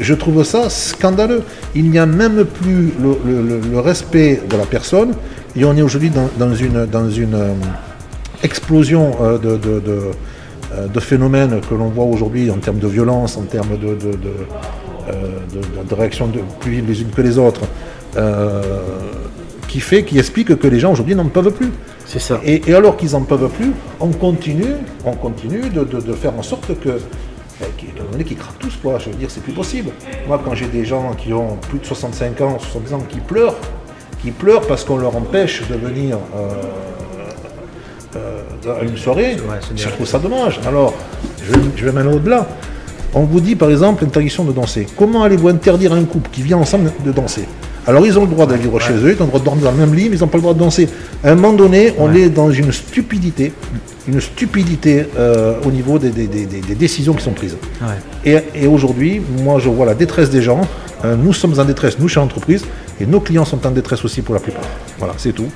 [0.00, 1.42] Je trouve ça scandaleux.
[1.74, 5.12] Il n'y a même plus le, le- le- le respect de la personne.
[5.54, 7.52] Et on est aujourd'hui dans, dans une, dans une euh,
[8.42, 9.98] explosion euh, de, de- de,
[10.74, 14.16] euh, de phénomènes que l'on voit aujourd'hui en termes de violence, en termes de, de,
[15.94, 17.62] réactions plus vives les unes que les autres,
[18.16, 18.62] euh,
[19.68, 21.70] qui fait, qui explique que les gens aujourd'hui n'en peuvent plus.
[22.06, 22.40] C'est ça.
[22.44, 24.74] Et, et alors qu'ils n'en peuvent plus, on continue,
[25.04, 26.98] on continue de, de- de faire en sorte que,
[28.12, 28.98] donné, qu'ils craquent tous, quoi.
[28.98, 29.90] Je veux dire, c'est plus possible.
[30.26, 33.56] Moi, quand j'ai des gens qui ont plus de 65 ans, 70 ans, qui pleurent,
[34.22, 36.48] qui pleurent parce qu'on leur empêche de venir euh,
[38.16, 39.36] euh, à une soirée,
[39.74, 40.60] je trouve ça dommage.
[40.66, 40.94] Alors,
[41.44, 42.46] je, je vais même au-delà.
[43.14, 44.86] On vous dit par exemple l'interdiction de danser.
[44.96, 47.46] Comment allez-vous interdire à un couple qui vient ensemble de danser?
[47.86, 49.64] Alors ils ont le droit de vivre chez eux, ils ont le droit de dormir
[49.64, 50.88] dans le même lit, mais ils n'ont pas le droit de danser.
[51.24, 53.52] À un moment donné, on est dans une stupidité,
[54.06, 57.56] une stupidité euh, au niveau des, des- des- des- des décisions qui sont prises.
[57.80, 58.40] Ouais.
[58.54, 60.60] Et, et aujourd'hui, moi je vois la détresse des gens.
[61.04, 62.64] Euh, nous sommes en détresse, nous chez l'entreprise,
[63.00, 64.62] et nos clients sont en détresse aussi pour la plupart.
[64.98, 65.48] Voilà, c'est tout.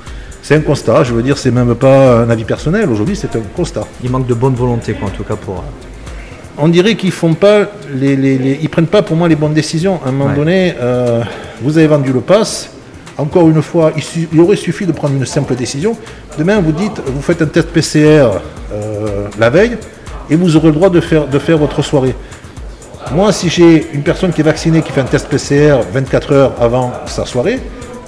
[0.42, 3.42] C'est un constat, je veux dire, c'est même pas un avis personnel, aujourd'hui c'est un
[3.54, 3.84] constat.
[4.02, 5.54] Il manque de bonne volonté, quoi, en tout cas, pour.
[5.54, 9.36] euh, On dirait qu'ils font pas les, les- les- ils prennent pas pour moi les
[9.36, 10.00] bonnes décisions.
[10.04, 10.36] À un moment Ouais.
[10.36, 11.22] donné, euh,
[11.62, 12.70] vous avez vendu le pass.
[13.18, 15.96] Encore une fois, il, su- il aurait suffi de prendre une simple décision.
[16.38, 18.28] Demain, vous dites, vous faites un test PCR
[18.72, 19.76] euh, la veille
[20.28, 22.14] et vous aurez le droit de faire, de faire votre soirée.
[23.12, 26.52] Moi, si j'ai une personne qui est vaccinée qui fait un test PCR 24 heures
[26.60, 27.58] avant sa soirée,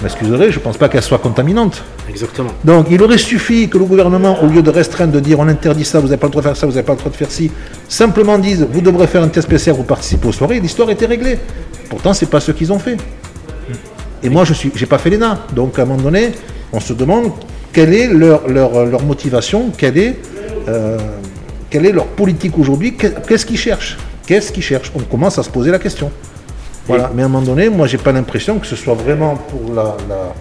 [0.02, 1.82] m'excuserez, je ne pense pas qu'elle soit contaminante.
[2.10, 2.50] Exactement.
[2.64, 5.84] Donc il aurait suffi que le gouvernement, au lieu de restreindre, de dire on interdit
[5.84, 7.16] ça, vous n'avez pas le droit de faire ça, vous n'avez pas le droit de
[7.16, 7.50] faire ci,
[7.88, 11.38] simplement dise vous devrez faire un test PCR, vous participez aux soirées, l'histoire était réglée.
[11.88, 12.96] Pourtant, c'est pas ce qu'ils ont fait.
[14.22, 15.40] Et moi, je suis, j'ai pas fait l'ENA.
[15.54, 16.32] Donc à un moment donné,
[16.72, 17.30] on se demande
[17.72, 20.16] quelle est leur, leur, leur motivation, quelle est,
[20.68, 20.98] euh,
[21.70, 23.96] quelle est leur politique aujourd'hui, qu'est- qu'est-ce qu'ils cherchent?
[24.26, 24.92] Qu'est-ce qu'ils cherchent?
[24.94, 26.10] On commence à se poser la question.
[26.86, 27.10] Voilà.
[27.14, 29.96] Mais à un moment donné, moi, j'ai pas l'impression que ce soit vraiment pour la,
[30.08, 30.34] la-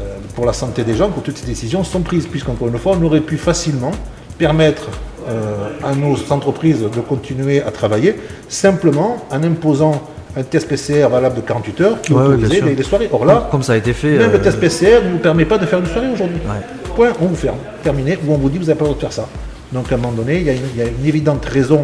[0.00, 2.96] euh, pour la santé des gens que toutes ces décisions sont prises, puisqu'encore une fois,
[3.00, 3.90] on aurait pu facilement
[4.38, 4.88] permettre
[5.28, 8.16] euh, à nos entreprises de continuer à travailler
[8.48, 10.02] simplement en imposant
[10.36, 12.66] un test PCR valable de 48 heures qui Ouais, autorisait sûr.
[12.66, 13.08] les, les soirées.
[13.12, 14.16] Or là, Comme ça a été fait.
[14.18, 16.38] même euh, le test PCR ne nous permet pas de faire une soirée aujourd'hui.
[16.46, 16.92] Ouais.
[16.96, 17.56] Point, on vous ferme.
[17.82, 18.18] Terminé.
[18.26, 19.26] Ou on vous dit vous n'avez pas le droit de faire ça.
[19.72, 21.82] Donc à un moment donné, il y a une, il y a une évidente raison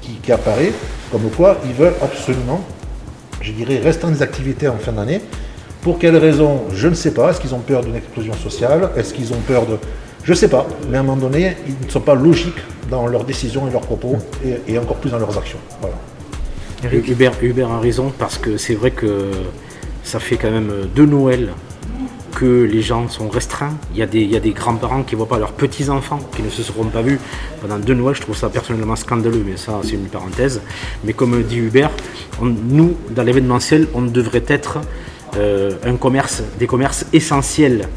[0.00, 0.72] qui, qui apparaît,
[1.12, 2.60] comme quoi ils veulent absolument,
[3.40, 5.20] je dirais, restreindre les activités en fin d'année.
[5.82, 7.30] Pour quelles raisons Je ne sais pas.
[7.30, 8.90] Est-ce qu'ils ont peur d'une explosion sociale?
[8.96, 9.78] Est-ce qu'ils ont peur de...
[10.22, 10.66] Je ne sais pas.
[10.90, 12.58] Mais à un moment donné, ils ne sont pas logiques
[12.90, 15.58] dans leurs décisions et leurs propos, et, et encore plus dans leurs actions.
[15.80, 15.96] Voilà.
[16.84, 19.30] Hubert, a raison parce que c'est vrai que
[20.02, 21.50] ça fait quand même deux Noëls
[22.34, 23.74] que les gens sont restreints.
[23.92, 24.06] Il y a
[24.40, 27.18] des, grands-parents qui ne voient pas leurs petits-enfants, qui ne se seront pas vus
[27.60, 28.14] pendant deux Noëls.
[28.14, 30.60] Je trouve ça personnellement scandaleux, mais ça c'est une parenthèse.
[31.04, 31.90] Mais comme dit Hubert,
[32.40, 34.78] nous, dans l'événementiel, on devrait être
[35.36, 37.88] euh, un commerce, des commerces essentiels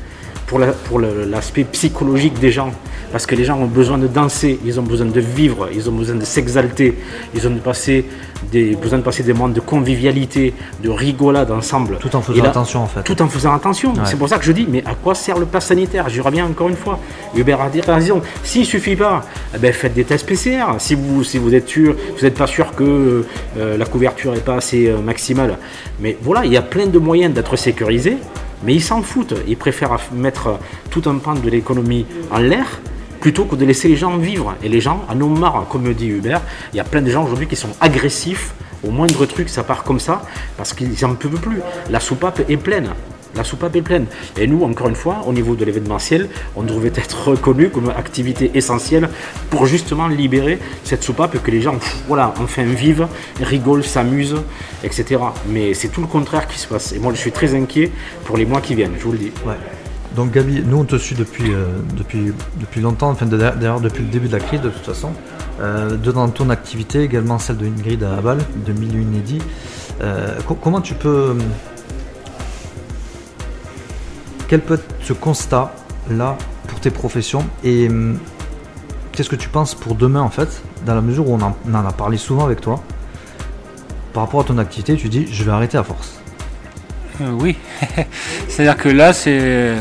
[0.47, 2.71] pour la- pour le- l'aspect psychologique des gens.
[3.11, 5.91] Parce que les gens ont besoin de danser, ils ont besoin de vivre, ils ont
[5.93, 6.97] besoin de s'exalter,
[7.35, 8.05] ils ont de passer
[8.51, 10.53] des, besoin de passer des moments de convivialité,
[10.83, 11.97] de rigolade ensemble.
[11.99, 13.03] Tout en faisant attention, en fait.
[13.03, 13.93] Tout en faisant attention.
[13.93, 13.99] Ouais.
[14.05, 16.09] C'est pour ça que je dis, mais à quoi sert le pass sanitaire?
[16.09, 16.99] J'y reviens encore une fois.
[17.35, 18.21] Hubert a dit- raison.
[18.43, 19.23] S'il suffit pas,
[19.55, 20.65] eh ben faites des tests PCR.
[20.79, 23.25] Si vous, si vous êtes sûr, vous n'êtes pas sûr que
[23.57, 25.57] euh, la couverture n'est pas assez euh, maximale.
[25.99, 28.17] Mais voilà, il y a plein de moyens d'être sécurisé.
[28.65, 29.35] Mais ils s'en foutent.
[29.47, 32.79] Ils préfèrent mettre tout un pan de l'économie en l'air
[33.19, 34.55] plutôt que de laisser les gens vivre.
[34.63, 36.41] Et les gens en ont marre, comme dit Hubert.
[36.73, 38.53] Il y a plein de gens aujourd'hui qui sont agressifs.
[38.85, 40.23] Au moindre truc, ça part comme ça
[40.57, 41.61] parce qu'ils n'en peuvent plus.
[41.89, 42.89] La soupape est pleine.
[43.35, 44.05] La soupape est pleine.
[44.37, 48.51] Et nous, encore une fois, au niveau de l'événementiel, on devrait être reconnu comme activité
[48.53, 49.09] essentielle
[49.49, 51.75] pour justement libérer cette soupape que les gens,
[52.07, 53.07] voilà, enfin vivent,
[53.41, 54.35] rigolent, s'amusent,
[54.83, 55.19] etc.
[55.49, 56.93] Mais c'est tout le contraire qui se passe.
[56.93, 57.91] Et moi, je suis très inquiet
[58.25, 59.31] pour les mois qui viennent, je vous le dis.
[59.45, 59.55] Ouais.
[60.15, 61.65] Donc Gabi, nous on te suit depuis, euh,
[62.81, 65.09] longtemps, enfin d'ailleurs depuis le début de la crise de toute façon.
[65.59, 69.39] Euh, de dans ton activité, également celle de Ingrid à Bâle, de Milieu Inédit.
[70.01, 71.35] Euh, co- comment tu peux...
[74.53, 75.73] euh, Quel peut être ce constat
[76.09, 76.37] là
[76.67, 78.17] pour tes professions et hum,
[79.11, 81.73] qu'est-ce que tu penses pour demain en fait, dans la mesure où on en, on
[81.75, 82.81] en a parlé souvent avec toi
[84.13, 86.19] par rapport à ton activité, tu dis je vais arrêter à force.
[87.21, 87.55] Euh, oui,
[88.47, 89.75] c'est-à-dire que là, c'est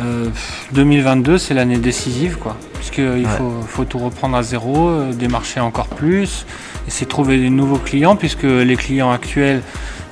[0.00, 0.28] Euh,
[0.74, 2.56] 2022, c'est l'année décisive, quoi.
[2.74, 3.36] Puisqu'il Ouais.
[3.36, 6.46] faut, faut tout reprendre à zéro, euh, démarcher encore plus,
[6.86, 9.60] essayer de trouver des nouveaux clients, puisque les clients actuels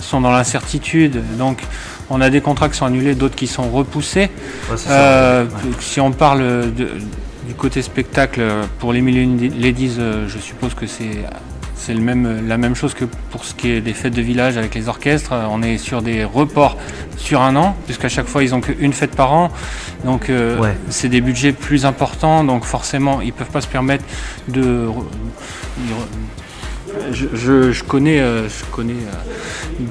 [0.01, 1.23] sont dans l'incertitude.
[1.39, 1.62] Donc,
[2.11, 4.31] on a des contrats qui sont annulés, d'autres qui sont repoussés.
[4.71, 5.45] Ouais, Euh.
[5.45, 5.51] Ouais.
[5.81, 6.40] Si on parle
[6.75, 6.90] de-
[7.49, 8.42] du côté spectacle,
[8.79, 11.25] pour les Million Ladies, euh, je suppose que c'est
[11.79, 14.57] c'est le même, la même chose que pour ce qui est des fêtes de village
[14.57, 15.33] avec les orchestres.
[15.51, 16.77] On est sur des reports
[17.16, 19.51] sur un an, puisqu'à chaque fois ils ont qu'une fête par an.
[20.05, 20.77] Donc euh, Ouais.
[20.88, 24.05] c'est des budgets plus importants, donc forcément ils peuvent pas se permettre
[24.49, 24.88] de.
[27.13, 28.95] Je, connais, euh, je connais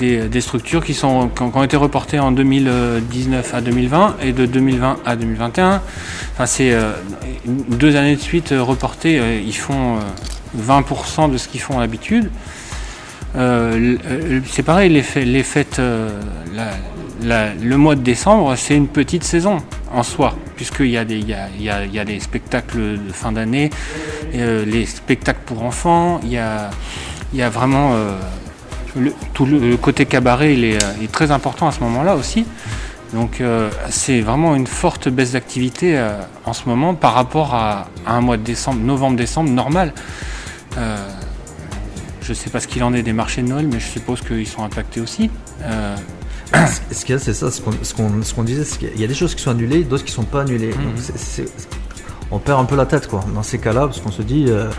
[0.02, 4.46] euh, des, structures qui, sont, qui ont, été reportées en 2019 à 2020 et de
[4.46, 5.82] 2020 à 2021.
[6.34, 6.92] Enfin, c'est euh,
[7.46, 9.22] deux années de suite reportées.
[9.46, 12.30] ils font euh, 20% de ce qu'ils font d'habitude.
[13.36, 13.98] Euh,
[14.50, 15.82] c'est pareil, les, fê- les fêtes,
[17.22, 19.58] le mois de décembre, c'est une petite saison
[19.96, 23.70] en soi, puisqu'il y, a des- y, a, des spectacles de fin d'année,
[24.36, 26.70] euh, les spectacles pour enfants, il y a,
[27.50, 28.18] vraiment euh,
[28.98, 32.46] le, tout le, côté cabaret, il est, très important à ce moment-là aussi.
[33.14, 35.98] Donc euh, c'est vraiment une forte baisse d'activité
[36.44, 39.94] en ce moment par rapport à, un mois de décembre, novembre-décembre normal.
[40.78, 44.20] Je ne sais pas ce qu'il en est des marchés de Noël, mais je suppose
[44.22, 45.30] qu'ils sont impactés aussi.
[46.92, 47.62] Ce qu'il y a, c'est ça, ce
[48.34, 50.42] qu'on disait, c'est qu'il y a des choses qui sont annulées, d'autres qui sont pas
[50.42, 50.74] annulées.
[50.76, 50.84] Mhm.
[50.86, 51.46] Donc c'est-
[52.32, 54.46] on perd un peu la tête quoi, dans ces cas-là, parce qu'on se dit.
[54.50, 54.70] euh,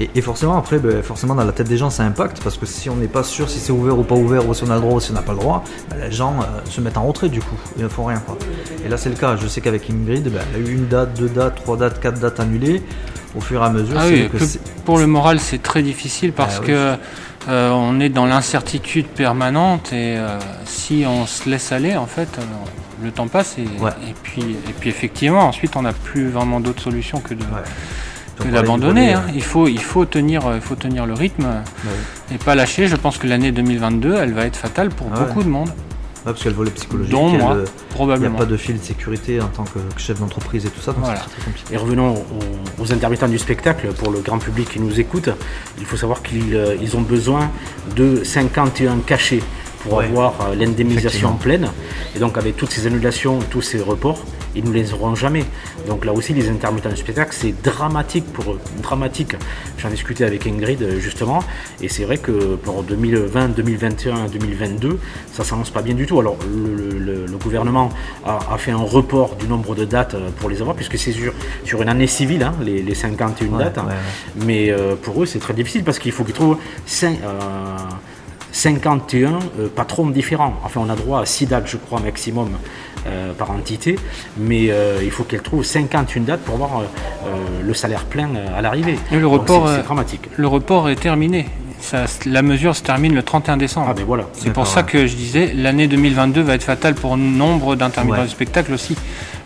[0.00, 2.66] et, et forcément, après, ben, forcément, dans la tête des gens, ça impacte, parce que
[2.66, 4.74] si on n'est pas sûr si c'est ouvert ou pas ouvert, ou si on a
[4.74, 6.96] le droit ou si on n'a pas le droit, ben, les gens euh, se mettent
[6.96, 8.18] en retrait du coup, ils ne font rien.
[8.26, 8.36] Quoi.
[8.84, 9.36] Et là, c'est le cas.
[9.36, 12.18] Je sais qu'avec Ingrid, ben, elle a eu une date, deux dates, trois dates, quatre
[12.18, 12.82] dates annulées.
[13.36, 14.44] Au fur et à mesure, Ah oui, que que
[14.84, 16.66] pour le moral, c'est très difficile parce Ah oui.
[17.48, 22.28] Euh, on est dans l'incertitude permanente et euh, si on se laisse aller, en fait,
[22.38, 22.42] euh,
[23.02, 23.90] le temps passe et, Ouais.
[24.08, 27.48] et puis et puis effectivement, ensuite, on n'a plus vraiment d'autre solution que de Ouais.
[28.38, 29.12] que Donc, d'abandonner.
[29.12, 29.22] hein.
[29.34, 31.46] Il faut il faut tenir faut tenir le rythme
[32.32, 32.88] et pas lâcher.
[32.88, 35.26] Je pense que l'année 2022, elle va être fatale pour Ah ouais.
[35.26, 35.70] beaucoup de monde,
[36.26, 37.64] Ouais, parce qu'il y a le volet psychologique, dont il y a moi, le-
[38.14, 40.80] il n'y a pas de fil de sécurité en tant que chef d'entreprise et tout
[40.80, 41.20] ça, donc Voilà.
[41.20, 41.74] c'est très, très compliqué.
[41.74, 45.28] Et revenons aux, aux intermittents du spectacle, pour le grand public qui nous écoute,
[45.78, 47.50] il faut savoir qu'ils euh, ont besoin
[47.94, 49.42] de 51 cachets
[49.82, 50.06] pour Ouais.
[50.06, 51.68] avoir euh, l'indemnisation pleine.
[52.16, 54.20] Et donc avec toutes ces annulations, tous ces reports,
[54.54, 55.44] ils ne les auront jamais.
[55.88, 58.60] Donc là aussi, les intermittents du spectacle, c'est dramatique pour eux.
[58.82, 59.36] Dramatique.
[59.78, 61.40] J'en discutais avec Ingrid euh, justement,
[61.80, 64.98] et c'est vrai que pour 2020, 2021, 2022,
[65.32, 66.18] ça s'annonce pas bien du tout.
[66.20, 67.90] Alors le, le- le gouvernement
[68.24, 71.12] a, a fait un report du nombre de dates euh, pour les avoir, puisque c'est
[71.12, 71.32] sur,
[71.64, 73.76] sur une année civile, hein, les, les 51 Ouais, dates.
[73.78, 74.44] ouais, ouais.
[74.46, 77.76] Mais euh, pour eux, c'est très difficile parce qu'il faut qu'ils trouvent cin- euh,
[78.52, 80.54] 51 euh, patrons différents.
[80.64, 82.50] Enfin, on a droit à 6 dates, je crois, maximum
[83.36, 83.96] par entité,
[84.36, 86.82] mais euh, il faut qu'elles trouvent 51 dates pour avoir euh,
[87.26, 87.28] euh,
[87.62, 88.98] le salaire plein euh, à l'arrivée.
[89.12, 90.22] Et le report, c'est- euh, dramatique.
[90.36, 91.46] Le report est terminé.
[91.80, 93.88] Ça, la mesure se termine le 31 décembre.
[93.90, 94.24] Ah ben voilà.
[94.32, 94.86] C'est pour ça ouais.
[94.86, 98.24] que je disais l'année 2022 va être fatale pour nombre d'intermittents Ouais.
[98.24, 98.96] du spectacle aussi,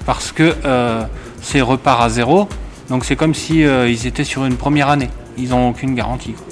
[0.07, 1.03] parce que euh,
[1.43, 2.49] c'est repart à zéro.
[2.91, 5.11] Donc c'est comme si euh, ils étaient sur une première année.
[5.37, 6.33] Ils n'ont aucune garantie.
[6.33, 6.47] quoi.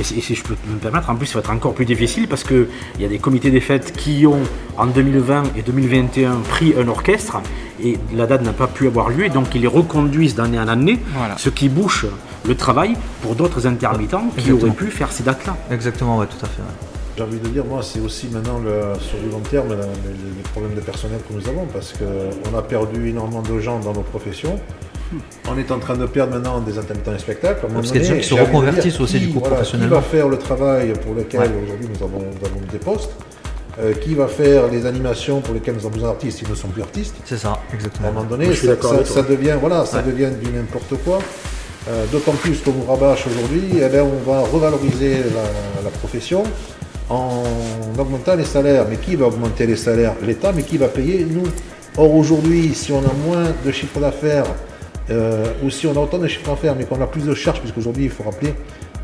[0.00, 1.84] Et si, et si je peux me permettre, en plus, ça va être encore plus
[1.84, 2.66] difficile parce qu'il
[2.98, 4.40] y a des comités des fêtes qui ont,
[4.78, 7.40] en 2020 et 2021, pris un orchestre
[7.84, 10.68] et la date n'a pas pu avoir lieu et donc ils les reconduisent d'année en
[10.68, 11.36] année, Voilà.
[11.36, 12.06] ce qui bouche
[12.48, 15.56] le travail pour d'autres intermittents qui auraient pu faire ces dates-là.
[15.70, 16.62] Exactement, ouais, tout à fait.
[16.62, 16.88] ouais.
[17.16, 20.42] J'ai envie de dire, moi, c'est aussi maintenant le- sur du long terme les, les
[20.52, 24.00] problèmes de personnel que nous avons parce qu'on a perdu énormément de gens dans nos
[24.00, 24.58] professions.
[25.50, 27.60] On est en train de perdre maintenant des intermittents du spectacle.
[27.62, 29.18] À un moment Parce qu'il y a des donné, gens qui se reconvertissent dire, aussi,
[29.20, 29.96] du coup, voilà, professionnellement.
[29.96, 31.46] Qui va faire le travail pour lequel Ouais.
[31.64, 33.10] aujourd'hui nous avons, nous avons des postes
[33.80, 36.68] Euh, Qui va faire les animations pour lesquelles nous avons besoin d'artistes Ils ne sont
[36.68, 37.14] plus artistes.
[37.24, 38.12] C'est ça, À un exactement.
[38.12, 40.02] moment donné, Moi, ça, devient, voilà, ça Ouais.
[40.12, 41.18] devient du n'importe quoi.
[41.88, 46.42] Euh, D'autant plus qu'on nous rabâche aujourd'hui, eh ben, on va revaloriser la, la profession
[47.08, 47.42] en
[47.98, 48.84] augmentant les salaires.
[48.88, 50.14] Mais qui va augmenter les salaires?
[50.22, 51.26] L'État, mais qui va payer?
[51.28, 51.44] Nous.
[51.96, 54.44] Or aujourd'hui, si on a moins de chiffre d'affaires,
[55.10, 57.60] euh, ou si on a autant de chiffre d'affaires, mais qu'on a plus de charges,
[57.60, 58.54] puisqu'aujourd'hui, il faut rappeler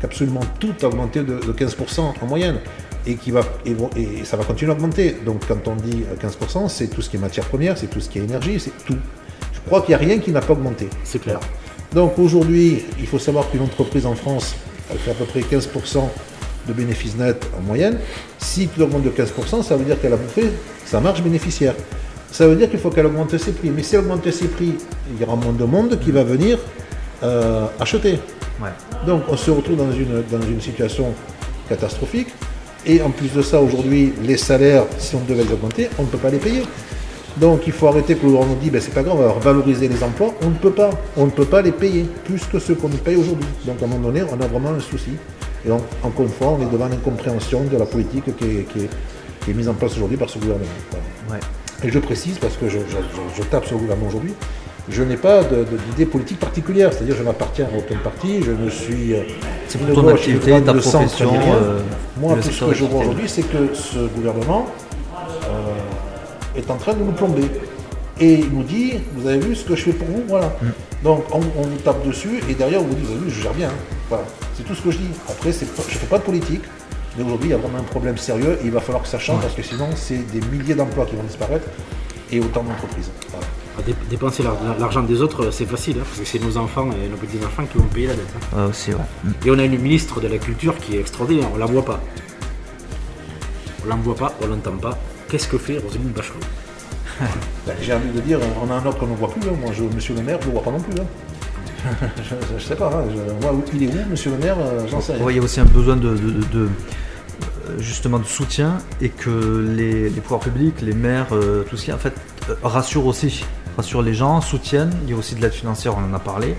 [0.01, 2.59] qu'absolument tout a augmenté de, de 15% en moyenne.
[3.07, 3.73] Et, qui va, et,
[4.25, 5.15] ça va continuer à augmenter.
[5.25, 8.01] Donc quand on dit euh, 15%, c'est tout ce qui est matière première, c'est tout
[8.01, 8.97] ce qui est énergie, c'est tout.
[9.53, 10.89] Je crois qu'il n'y a rien qui n'a pas augmenté.
[11.05, 11.39] C'est clair.
[11.93, 14.55] Donc aujourd'hui, il faut savoir qu'une entreprise en France,
[14.91, 16.03] elle fait à peu près 15%
[16.67, 17.97] de bénéfices nets en moyenne.
[18.37, 20.51] Si tu augmentes de 15%, ça veut dire qu'elle a bouffé
[20.85, 21.73] sa marge bénéficiaire.
[22.31, 23.69] Ça veut dire qu'il faut qu'elle augmente ses prix.
[23.69, 24.75] Mais si elle augmente ses prix,
[25.13, 26.57] il y aura moins de monde qui va venir
[27.23, 28.19] euh, acheter.
[28.61, 28.69] Ouais.
[29.05, 31.07] Donc on se retrouve dans une, dans une situation
[31.67, 32.27] catastrophique.
[32.85, 36.07] Et en plus de ça, aujourd'hui, les salaires, si on devait les augmenter, on ne
[36.07, 36.63] peut pas les payer.
[37.37, 39.87] Donc il faut arrêter que l'on nous dit, ben, c'est pas grave, on va valoriser
[39.87, 40.33] les emplois.
[40.43, 40.89] On ne peut pas.
[41.17, 43.47] On ne peut pas les payer plus que ceux qu'on nous paye aujourd'hui.
[43.65, 45.11] Donc à un moment donné, on a vraiment un souci.
[45.65, 48.79] Et donc, encore une fois, on est devant l'incompréhension de la politique qui est, qui
[48.79, 48.89] est-
[49.43, 50.67] qui est mise en place aujourd'hui par ce gouvernement.
[50.91, 51.39] Voilà.
[51.39, 51.45] Ouais.
[51.83, 54.33] Et je précise, parce que je, je- je- je tape sur le gouvernement aujourd'hui,
[54.89, 59.13] je n'ai pas d'idée politique particulière, c'est-à-dire je n'appartiens à aucun parti, je ne suis...
[59.13, 59.19] euh,
[59.67, 61.31] C'est pour ton activité, ta profession.
[61.53, 61.79] euh,
[62.19, 64.67] Moi, tout ce que je vois aujourd'hui, c'est que ce gouvernement
[65.13, 67.43] euh, est en train de nous plomber.
[68.19, 70.47] Et il nous dit, vous avez vu ce que je fais pour vous, voilà.
[70.61, 70.67] Mm.
[71.03, 73.41] Donc on, on nous tape dessus et derrière on vous dit, vous avez vu, je
[73.41, 73.69] gère bien.
[73.69, 73.95] hein.
[74.09, 74.25] Voilà,
[74.57, 75.09] c'est tout ce que je dis.
[75.29, 76.61] Après, je ne fais pas de politique,
[77.19, 79.19] mais aujourd'hui il y a vraiment un problème sérieux et il va falloir que ça
[79.19, 81.67] change parce que sinon c'est des milliers d'emplois qui vont disparaître
[82.31, 83.09] et autant d'entreprises.
[83.31, 83.45] Voilà.
[83.85, 87.07] Dé- Dépenser l'ar- l'argent des autres, c'est facile, hein, parce que c'est nos enfants et
[87.07, 88.27] nos petits-enfants qui vont payer la dette.
[88.35, 88.57] hein.
[88.63, 88.97] Ouais, aussi, ouais.
[89.23, 89.29] Mm.
[89.47, 91.99] Et on a une ministre de la Culture qui est extraordinaire, on la voit pas.
[93.85, 94.97] On la voit pas, on l'entend pas.
[95.29, 96.35] Qu'est-ce que fait Roselyne Bachelot?
[97.67, 99.41] Ben, J'ai envie de dire, on a un autre qu'on ne voit plus.
[99.47, 99.53] hein.
[99.61, 100.99] Moi, je, monsieur le maire, je ne le vois pas non plus.
[101.01, 101.05] hein.
[102.49, 102.87] je ne sais pas.
[102.93, 103.03] hein.
[103.09, 105.25] Je- moi, il est où, monsieur le maire euh, J'en sais rien.
[105.29, 106.67] Il y a aussi un besoin de, de- de- de, euh,
[107.79, 111.91] justement de soutien et que les, les pouvoirs publics, les maires, euh, tout ce qui
[111.91, 112.13] est en fait
[112.49, 113.45] euh, rassurent aussi,
[113.77, 114.93] rassurent les gens, soutiennent.
[115.05, 116.55] Il y a aussi de l'aide financière, on en a parlé.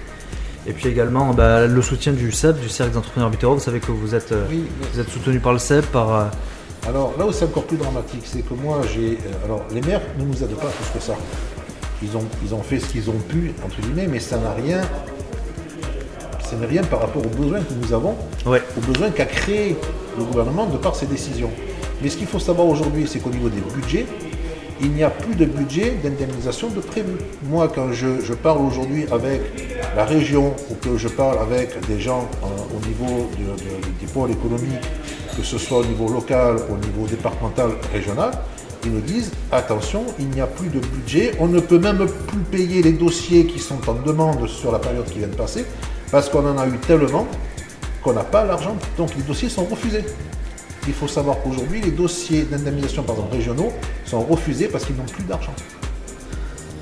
[0.66, 3.54] Et puis également bah, le soutien du CEP, du Cercle des entrepreneurs Bitero.
[3.54, 6.14] Vous savez que vous êtes, euh, Oui, mais- vous êtes soutenu par le CEP, par
[6.14, 6.24] euh,
[6.86, 9.18] Alors là où c'est encore plus dramatique, c'est que moi, j'ai.
[9.44, 11.14] alors, les maires ne nous aident pas plus que ça.
[12.02, 14.80] Ils ont, ils ont fait ce qu'ils ont pu, entre guillemets, mais ça n'a rien.
[16.50, 19.76] Ça n'est rien par rapport aux besoins que nous avons, ouais, aux besoins qu'a créé
[20.18, 21.50] le gouvernement de par ses décisions.
[22.02, 24.04] Mais ce qu'il faut savoir aujourd'hui, c'est qu'au niveau des budgets,
[24.82, 27.12] il n'y a plus de budget d'indemnisation de prévu.
[27.44, 29.42] Moi, quand je, je parle aujourd'hui avec
[29.94, 34.06] la région ou que je parle avec des gens euh, au niveau de- de- des
[34.12, 34.80] pôles économiques,
[35.36, 38.30] que ce soit au niveau local, au niveau départemental, régional,
[38.84, 42.38] ils nous disent attention, il n'y a plus de budget, on ne peut même plus
[42.50, 45.66] payer les dossiers qui sont en demande sur la période qui vient de passer,
[46.10, 47.26] parce qu'on en a eu tellement
[48.02, 50.04] qu'on n'a pas l'argent, donc les dossiers sont refusés.
[50.88, 53.72] Il faut savoir qu'aujourd'hui, les dossiers d'indemnisation par exemple, régionaux
[54.06, 55.52] sont refusés parce qu'ils n'ont plus d'argent.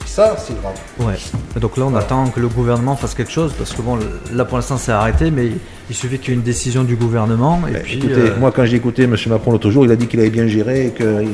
[0.07, 0.75] Ça, c'est grave.
[1.01, 1.17] ouais.
[1.61, 3.99] Donc là, on attend que le gouvernement fasse quelque chose parce que bon,
[4.33, 5.51] là pour l'instant, c'est arrêté, mais
[5.91, 7.99] il suffit qu'il y ait une décision du gouvernement et Ben, puis.
[7.99, 9.15] écoutez, euh, moi, quand j'ai écouté M.
[9.29, 11.31] Macron l'autre jour, il a dit qu'il avait bien géré et que, il-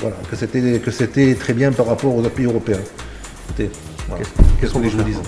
[0.00, 2.78] voilà, que c'était que c'était très bien par rapport aux pays européens.
[3.48, 3.70] Écoutez,
[4.08, 4.24] voilà.
[4.60, 5.18] qu'est-ce qu'on que je vous dise?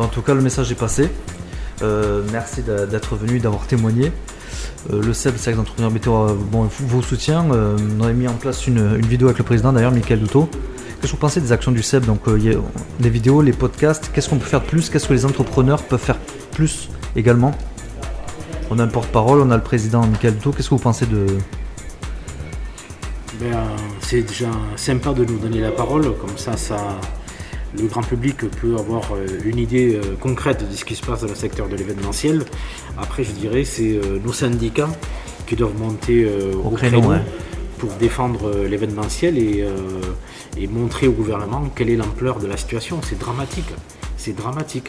[0.00, 1.10] En tout cas, le message est passé.
[1.82, 4.12] Euh, merci d'être venu d'avoir témoigné.
[4.90, 7.44] Euh, le CEB, le Cercle d'entrepreneurs météo, euh, bon, vos soutiens.
[7.50, 10.48] On avait mis en place une, vidéo avec le président, d'ailleurs, Michael Douto.
[11.00, 12.58] Qu'est-ce que vous pensez des actions du CEB Donc, il y a
[13.00, 14.10] les vidéos, les podcasts.
[14.14, 14.88] Qu'est-ce qu'on peut faire de plus?
[14.88, 16.18] Qu'est-ce que les entrepreneurs peuvent faire
[16.52, 17.52] plus également?
[18.70, 20.52] On a un porte-parole, on a le président Michael Douto.
[20.52, 21.26] Qu'est-ce que vous pensez de.
[23.38, 23.66] Ben,
[24.00, 26.76] c'est déjà sympa de nous donner la parole, comme ça, ça
[27.78, 31.22] le grand public peut avoir euh, une idée euh, concrète de ce qui se passe
[31.22, 32.44] dans le secteur de l'événementiel.
[32.98, 34.90] Après, je dirais, c'est euh, nos syndicats
[35.46, 37.02] qui doivent monter euh, au, créneau,
[37.78, 39.64] pour défendre l'événementiel et,
[40.58, 43.00] et montrer au gouvernement quelle est l'ampleur de la situation.
[43.02, 43.72] C'est dramatique.
[44.18, 44.88] C'est dramatique.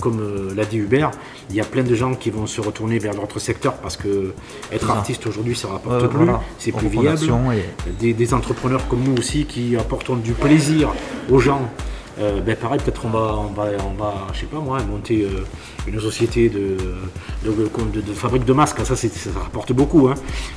[0.00, 1.10] Comme l'a dit Hubert,
[1.50, 4.32] il y a plein de gens qui vont se retourner vers d'autres secteurs parce que
[4.72, 6.40] être artiste aujourd'hui, ça rapporte Euh, plus, voilà.
[6.58, 7.18] c'est plus viable
[7.52, 10.88] et- des, des entrepreneurs comme nous aussi qui apportons du plaisir
[11.30, 11.70] aux gens.
[12.20, 15.22] Euh, ben pareil, peut-être on va, on va, on va, je sais pas moi, monter
[15.22, 15.44] euh,
[15.86, 16.76] une société de,
[17.44, 18.84] de, fabrique de masques.
[18.84, 19.08] Ça, ça
[19.42, 20.14] rapporte beaucoup, hein.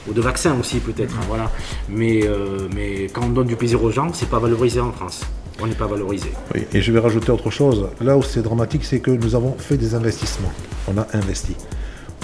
[0.10, 1.16] ou de vaccins aussi peut-être.
[1.16, 1.50] hein, voilà.
[1.88, 5.22] Mais, euh, mais quand on donne du plaisir aux gens, c'est pas valorisé en France.
[5.62, 6.32] On n'est pas valorisé.
[6.54, 7.88] Oui, et je vais rajouter autre chose.
[8.02, 10.52] Là où c'est dramatique, c'est que nous avons fait des investissements.
[10.88, 11.56] On a investi.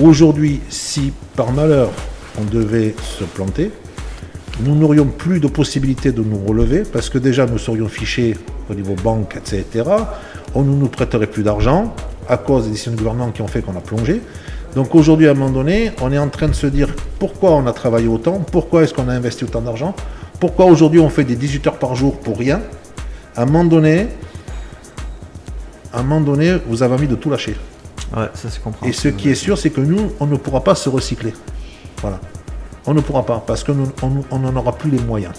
[0.02, 1.92] Aujourd'hui, si par malheur
[2.38, 3.72] on devait se planter,
[4.62, 8.36] nous n'aurions plus de possibilité de nous relever parce que déjà nous serions fichés
[8.70, 9.90] au niveau banque, etc.
[10.56, 11.94] On ne nous prêterait plus d'argent
[12.28, 14.22] à cause des décisions du gouvernement qui ont fait qu'on a plongé.
[14.76, 17.66] Donc aujourd'hui, à un moment donné, on est en train de se dire pourquoi on
[17.66, 19.96] a travaillé autant, pourquoi est-ce qu'on a investi autant d'argent,
[20.40, 22.62] pourquoi aujourd'hui on fait des 18 heures par jour pour rien.
[23.36, 24.08] À un moment donné,
[25.92, 27.56] à un moment donné, vous avez envie de tout lâcher.
[28.16, 28.48] Ouais, ça.
[28.86, 31.34] Et ce qui est sûr, c'est que nous, on ne pourra pas se recycler.
[32.02, 32.20] Voilà.
[32.86, 33.76] On ne pourra pas, parce qu'on
[34.40, 35.34] n'en aura plus les moyens.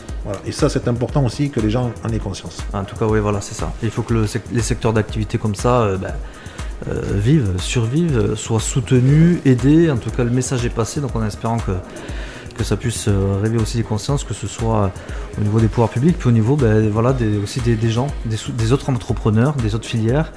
[0.46, 2.58] Et ça, c'est important aussi que les gens en aient conscience.
[2.72, 3.72] En tout cas, oui, voilà, c'est ça.
[3.82, 4.14] Il faut que
[4.52, 6.12] les secteurs d'activité comme ça euh, ben,
[6.88, 9.90] euh, vivent, survivent, soient soutenus, aidés.
[9.90, 11.72] En tout cas, le message est passé, donc en espérant que,
[12.56, 14.92] que ça puisse euh, réveiller aussi des consciences, que ce soit
[15.38, 18.72] au niveau des pouvoirs publics, puis au niveau ben, voilà, des, aussi des, gens, des,
[18.72, 20.32] autres entrepreneurs, des autres filières,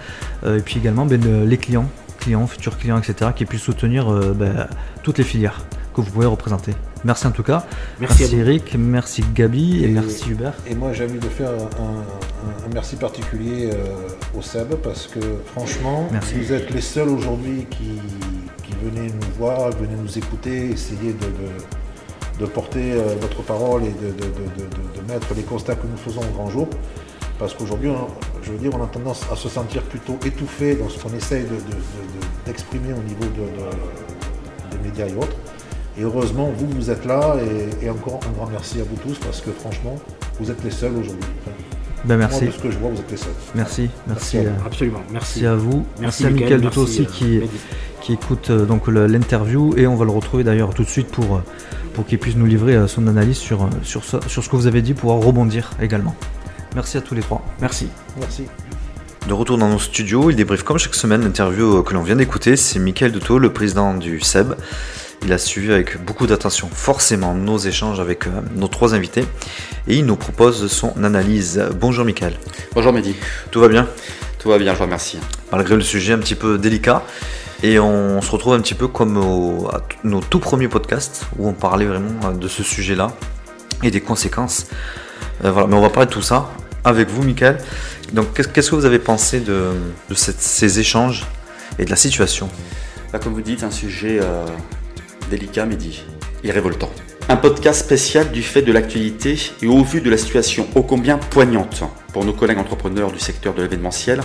[0.47, 1.89] et puis également ben, le- les clients,
[2.19, 4.07] clients, futurs clients, etc., qui puissent soutenir
[5.03, 5.61] toutes les filières
[5.93, 6.73] que vous pouvez représenter.
[7.05, 7.65] Merci en tout cas.
[7.99, 8.33] Merci.
[8.35, 10.53] Eric, merci Gabi et, Et- merci Hubert.
[10.67, 15.07] Et moi, j'ai envie de faire un, un- un merci particulier euh, au SEB parce
[15.07, 15.19] que
[15.53, 16.35] franchement, Merci.
[16.35, 17.99] vous êtes les seuls aujourd'hui qui,
[18.63, 23.83] qui venez nous voir, venez nous écouter, essayer de, de- de porter euh, votre parole
[23.83, 26.67] et de, de- de- de- de mettre les constats que nous faisons au grand jour.
[27.37, 28.07] Parce qu'aujourd'hui, on-
[28.43, 31.43] je veux dire, on a tendance à se sentir plutôt étouffé dans ce qu'on essaye
[31.43, 35.35] de- de- de- de- d'exprimer au niveau de- de- des médias et autres.
[35.97, 37.35] Et heureusement, vous, vous êtes là
[37.81, 39.97] et, et encore un grand merci à vous tous parce que franchement,
[40.39, 41.27] vous êtes les seuls aujourd'hui.
[41.41, 41.51] Enfin,
[42.05, 43.29] Ben, Moi, merci, de ce que je vois, vous êtes les seuls.
[43.55, 44.49] merci, merci, Merci à euh, vous.
[44.49, 45.45] merci Absolument, merci.
[45.45, 45.85] à vous.
[45.99, 47.41] Merci, à Mickaël, Mickaël Duto aussi euh, qui,
[48.01, 51.35] qui écoute euh, donc l'interview et on va le retrouver d'ailleurs tout de suite pour,
[51.35, 51.39] euh,
[51.93, 54.81] pour qu'il puisse nous livrer euh, son analyse sur, euh, sur ce que vous avez
[54.81, 56.15] dit, pouvoir rebondir également.
[56.73, 57.45] Merci à tous les trois.
[57.61, 57.87] Merci.
[58.19, 58.45] Merci.
[59.27, 62.57] De retour dans nos studios, il débriefe comme chaque semaine l'interview que l'on vient d'écouter.
[62.57, 64.55] C'est Michael Duto, le président du SEB.
[65.25, 69.25] Il a suivi avec beaucoup d'attention forcément nos échanges avec euh, nos trois invités
[69.87, 71.63] et il nous propose son analyse.
[71.79, 72.33] Bonjour Michael,
[72.73, 73.15] Bonjour Mehdi,
[73.51, 73.87] tout va bien?
[74.39, 75.19] Tout va bien, je vous remercie.
[75.51, 77.03] malgré le sujet un petit peu délicat.
[77.61, 81.47] Et on se retrouve un petit peu comme au- à nos tout premiers podcasts où
[81.47, 83.13] on parlait vraiment euh, de ce sujet-là
[83.83, 84.67] et des conséquences.
[85.45, 86.49] Euh, voilà, mais on va parler de tout ça
[86.83, 87.59] avec vous, Michael.
[88.11, 89.69] Donc, qu'est- qu'est-ce que vous avez pensé de,
[90.09, 91.25] de cette- ces échanges
[91.79, 92.49] et de la situation?
[93.13, 94.45] Bah, comme vous dites, un sujet euh,
[95.29, 96.03] délicat, Mehdi,
[96.43, 96.89] et révoltant.
[97.29, 101.17] Un podcast spécial du fait de l'actualité et au vu de la situation ô combien
[101.17, 104.21] poignante pour nos collègues entrepreneurs du secteur de l'événementiel,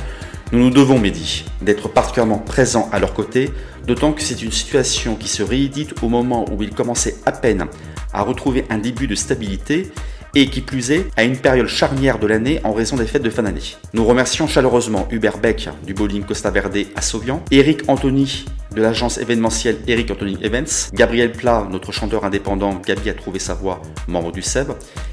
[0.51, 3.51] nous nous devons, Mehdi, d'être particulièrement présents à leur côté,
[3.87, 7.67] d'autant que c'est une situation qui se réédite au moment où ils commençaient à peine
[8.13, 9.91] à retrouver un début de stabilité
[10.35, 13.31] et qui plus est à une période charnière de l'année en raison des fêtes de
[13.31, 13.77] fin d'année.
[13.95, 18.45] Nous remercions chaleureusement Hubert Beck du bowling Costa Verde à Sauvian, Eric Anthony
[18.79, 23.53] de l'agence événementielle Eric Anthony Events, Gabriel Plat, notre chanteur indépendant Gabi a trouvé sa
[23.53, 24.69] voix, membre du SEB,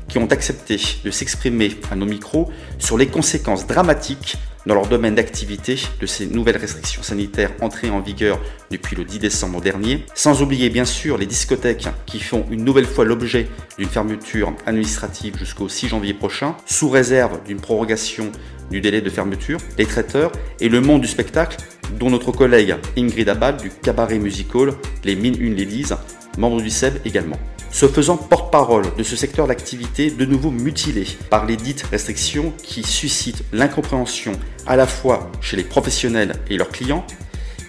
[0.07, 5.15] qui ont accepté de s'exprimer à nos micros sur les conséquences dramatiques dans leur domaine
[5.15, 8.39] d'activité de ces nouvelles restrictions sanitaires entrées en vigueur
[8.71, 12.85] depuis le 10 décembre dernier, sans oublier bien sûr les discothèques qui font une nouvelle
[12.85, 13.47] fois l'objet
[13.77, 18.31] d'une fermeture administrative jusqu'au 6 janvier prochain, sous réserve d'une prorogation
[18.71, 21.57] du délai de fermeture, les traiteurs et le monde du spectacle,
[21.99, 25.93] dont notre collègue Ingrid Abad du cabaret musical Les Mines Une Ladies,
[26.37, 27.37] membre du SEB également
[27.75, 32.83] se faisant porte-parole de ce secteur d'activité de nouveau mutilé par les dites restrictions qui
[32.83, 34.31] suscitent l'incompréhension
[34.65, 37.05] à la fois chez les professionnels et leurs clients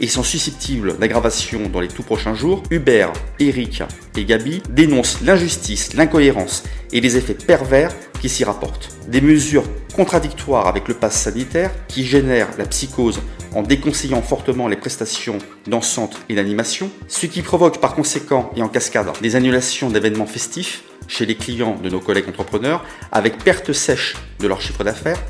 [0.00, 3.82] et sont susceptibles d'aggravation dans les tout prochains jours, Hubert, Eric
[4.16, 8.90] et Gabi dénoncent l'injustice, l'incohérence et les effets pervers qui s'y rapportent.
[9.08, 13.20] Des mesures contradictoires avec le pass sanitaire qui génèrent la psychose
[13.54, 18.68] en déconseillant fortement les prestations dansantes et d'animation, ce qui provoque par conséquent et en
[18.68, 24.16] cascade des annulations d'événements festifs chez les clients de nos collègues entrepreneurs avec perte sèche
[24.40, 25.22] de leur chiffre d'affaires,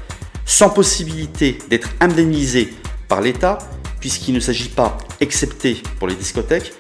[0.45, 2.73] sans possibilité d'être indemnisés
[3.09, 3.59] par l'État
[4.07, 6.75] puisqu'il ne s'agit pas, excepté pour les discothèques,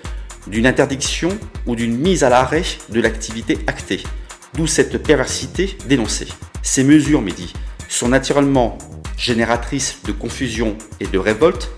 [0.46, 4.00] d'une interdiction ou d'une mise à l'arrêt de l'activité actée.
[4.54, 6.28] D'où cette perversité dénoncée.
[6.62, 7.52] Ces mesures, Mehdi,
[7.88, 8.78] sont naturellement
[9.16, 11.72] génératrices de confusion et de révolte,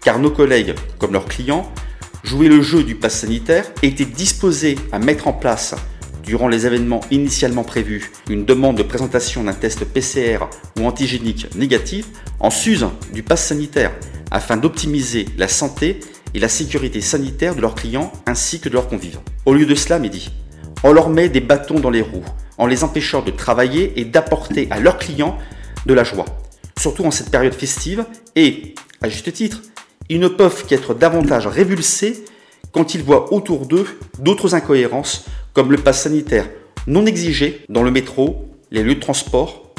[0.00, 1.72] car nos collègues, comme leurs clients,
[2.24, 5.76] jouaient le jeu du pass sanitaire et étaient disposés à mettre en place,
[6.28, 10.40] durant les événements initialement prévus, une demande de présentation d'un test PCR
[10.78, 12.06] ou antigénique négatif
[12.38, 12.80] en sus
[13.14, 13.92] du pass sanitaire,
[14.30, 16.00] afin d'optimiser la santé
[16.34, 19.18] et la sécurité sanitaire de leurs clients ainsi que de leurs convives.
[19.46, 20.30] Au lieu de cela, Mehdi,
[20.84, 22.26] on leur met des bâtons dans les roues,
[22.58, 25.38] en les empêchant de travailler et d'apporter à leurs clients
[25.86, 26.26] de la joie,
[26.78, 28.04] surtout en cette période festive,
[28.36, 29.62] et, à juste titre,
[30.10, 32.22] ils ne peuvent qu'être davantage révulsés
[32.72, 33.86] quand ils voient autour d'eux
[34.18, 35.24] d'autres incohérences
[35.58, 36.48] comme le pass sanitaire
[36.86, 39.74] non exigé dans le métro, les lieux de transport,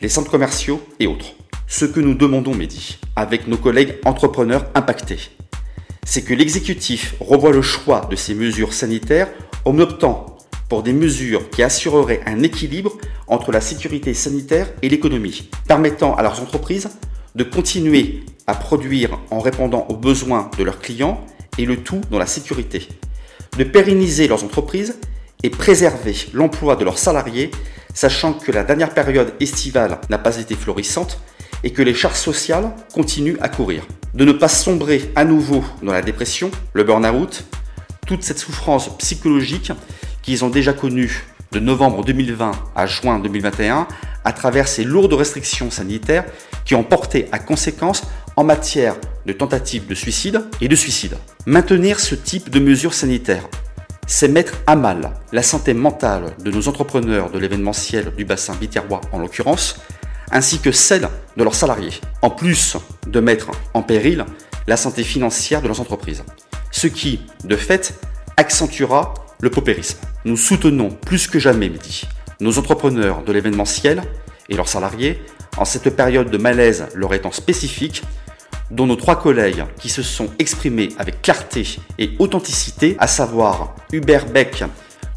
[0.00, 1.34] les centres commerciaux et autres.
[1.66, 5.32] Ce que nous demandons, Mehdi, avec nos collègues entrepreneurs impactés,
[6.04, 9.26] c'est que l'exécutif revoie le choix de ces mesures sanitaires
[9.64, 10.36] en optant
[10.68, 12.92] pour des mesures qui assureraient un équilibre
[13.26, 16.90] entre la sécurité sanitaire et l'économie, permettant à leurs entreprises
[17.34, 21.26] de continuer à produire en répondant aux besoins de leurs clients
[21.58, 22.86] et le tout dans la sécurité,
[23.58, 24.96] de pérenniser leurs entreprises
[25.44, 27.50] et préserver l'emploi de leurs salariés,
[27.92, 31.20] sachant que la dernière période estivale n'a pas été florissante
[31.62, 33.86] et que les charges sociales continuent à courir.
[34.14, 37.44] De ne pas sombrer à nouveau dans la dépression, le burn-out,
[38.06, 39.70] toute cette souffrance psychologique
[40.22, 43.86] qu'ils ont déjà connue de novembre 2020 à juin 2021
[44.24, 46.24] à travers ces lourdes restrictions sanitaires
[46.64, 48.02] qui ont porté à conséquence
[48.36, 51.16] en matière de tentatives de suicide et de suicide.
[51.44, 53.46] Maintenir ce type de mesures sanitaires
[54.06, 59.00] c'est mettre à mal la santé mentale de nos entrepreneurs de l'événementiel du bassin biterrois
[59.12, 59.80] en l'occurrence,
[60.30, 62.76] ainsi que celle de leurs salariés, en plus
[63.06, 64.24] de mettre en péril
[64.66, 66.24] la santé financière de leurs entreprises.
[66.70, 67.94] Ce qui, de fait,
[68.36, 69.98] accentuera le paupérisme.
[70.24, 72.04] Nous soutenons plus que jamais, Midi,
[72.40, 74.02] nos entrepreneurs de l'événementiel
[74.48, 75.22] et leurs salariés
[75.56, 78.02] en cette période de malaise leur étant spécifique,
[78.70, 84.26] dont nos trois collègues qui se sont exprimés avec clarté et authenticité, à savoir Hubert
[84.26, 84.64] Beck,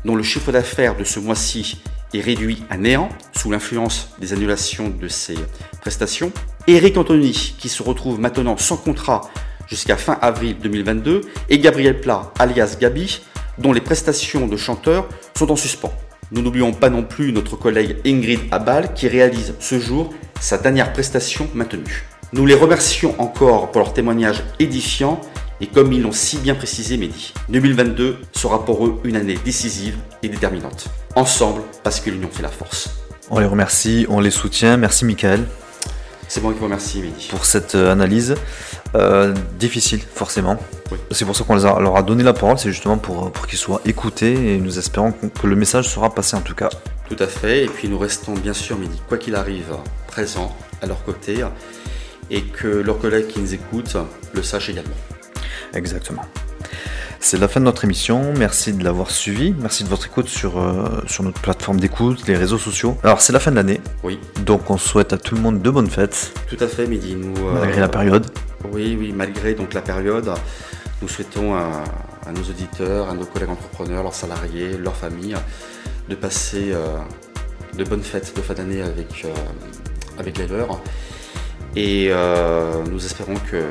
[0.05, 1.81] dont le chiffre d'affaires de ce mois-ci
[2.13, 5.35] est réduit à néant sous l'influence des annulations de ses
[5.81, 6.31] prestations,
[6.67, 9.21] Eric Anthony, qui se retrouve maintenant sans contrat
[9.67, 13.21] jusqu'à fin avril 2022, et Gabriel Plat, alias Gabi,
[13.57, 15.93] dont les prestations de chanteur sont en suspens.
[16.31, 20.91] Nous n'oublions pas non plus notre collègue Ingrid Abal qui réalise ce jour sa dernière
[20.93, 22.05] prestation maintenue.
[22.33, 25.21] Nous les remercions encore pour leur témoignage édifiant
[25.61, 29.95] et comme ils l'ont si bien précisé Mehdi, 2022 sera pour eux une année décisive
[30.21, 30.87] et déterminante.
[31.15, 32.89] Ensemble, parce que l'union fait la force.
[33.29, 34.75] On les remercie, on les soutient.
[34.75, 35.45] Merci Michael.
[36.27, 37.29] C'est moi qui vous remercie Mehdi.
[37.29, 38.35] Pour cette euh, analyse.
[38.95, 40.57] Euh, difficile, forcément.
[41.11, 43.79] C'est pour ça qu'on leur a donné la parole, c'est justement pour, pour qu'ils soient
[43.85, 46.69] écoutés et nous espérons que le message sera passé en tout cas.
[47.07, 49.75] Tout à fait, et puis nous restons bien sûr, Mehdi, quoi qu'il arrive,
[50.07, 51.41] présents à leur côté
[52.29, 53.97] et que leurs collègues qui nous écoutent
[54.33, 54.95] le sachent également.
[55.73, 56.23] Exactement.
[57.19, 58.33] C'est la fin de notre émission.
[58.37, 59.53] Merci de l'avoir suivi.
[59.59, 62.97] Merci de votre écoute sur, euh, sur notre plateforme d'écoute, les réseaux sociaux.
[63.03, 63.81] Alors, c'est la fin de l'année.
[64.03, 64.19] Oui.
[64.45, 66.31] Donc, on souhaite à tout le monde de bonnes fêtes.
[66.47, 67.15] Tout à fait, Mehdi.
[67.15, 68.27] Nous, malgré la période.
[68.71, 70.31] Oui, oui, malgré donc la période,
[71.01, 71.83] nous souhaitons à,
[72.33, 75.35] nos auditeurs, à nos collègues entrepreneurs, leurs salariés, leurs familles,
[76.09, 76.97] de passer euh,
[77.77, 79.33] de bonnes fêtes de fin d'année avec, euh,
[80.19, 80.81] avec les leurs.
[81.75, 83.63] Et euh, nous espérons que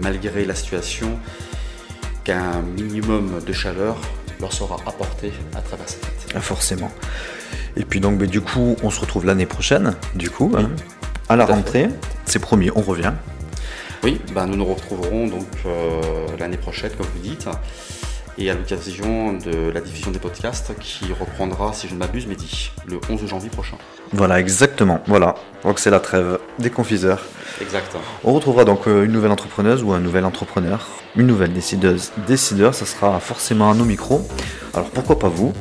[0.00, 1.18] malgré la situation,
[2.24, 3.96] qu'un minimum de chaleur
[4.40, 6.32] leur sera apporté à travers cette fête.
[6.34, 6.90] Ah, forcément.
[7.76, 10.70] Et puis donc, du coup, on se retrouve l'année prochaine, du coup, hein,
[11.28, 11.88] à la rentrée.
[12.24, 13.12] C'est promis, on revient.
[14.02, 16.00] Oui, ben, nous nous retrouverons donc euh,
[16.38, 17.48] l'année prochaine, comme vous dites,
[18.38, 22.70] et à l'occasion de la diffusion des podcasts qui reprendra, si je ne m'abuse, Mehdi,
[22.86, 23.76] le 11 janvier prochain.
[24.12, 25.00] Voilà, exactement.
[25.06, 27.20] Voilà, donc c'est la trêve des confiseurs.
[27.60, 27.96] Exact.
[28.24, 32.74] On retrouvera donc euh, une nouvelle entrepreneuse ou un nouvel entrepreneur, une nouvelle décideuse, décideur,
[32.74, 34.26] ça sera forcément à nos micros.
[34.72, 35.52] Alors pourquoi pas vous?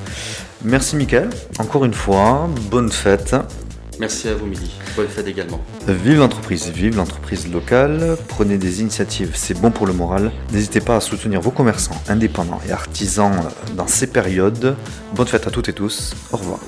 [0.63, 3.35] Merci Mickaël, encore une fois, bonne fête.
[3.99, 4.71] Merci à vous, Midi.
[4.95, 5.59] Bonne fête également.
[5.87, 8.17] Vive l'entreprise, vive l'entreprise locale.
[8.27, 10.31] Prenez des initiatives, c'est bon pour le moral.
[10.51, 13.31] N'hésitez pas à soutenir vos commerçants indépendants et artisans
[13.75, 14.75] dans ces périodes.
[15.15, 16.13] Bonne fête à toutes et tous.
[16.31, 16.59] Au revoir.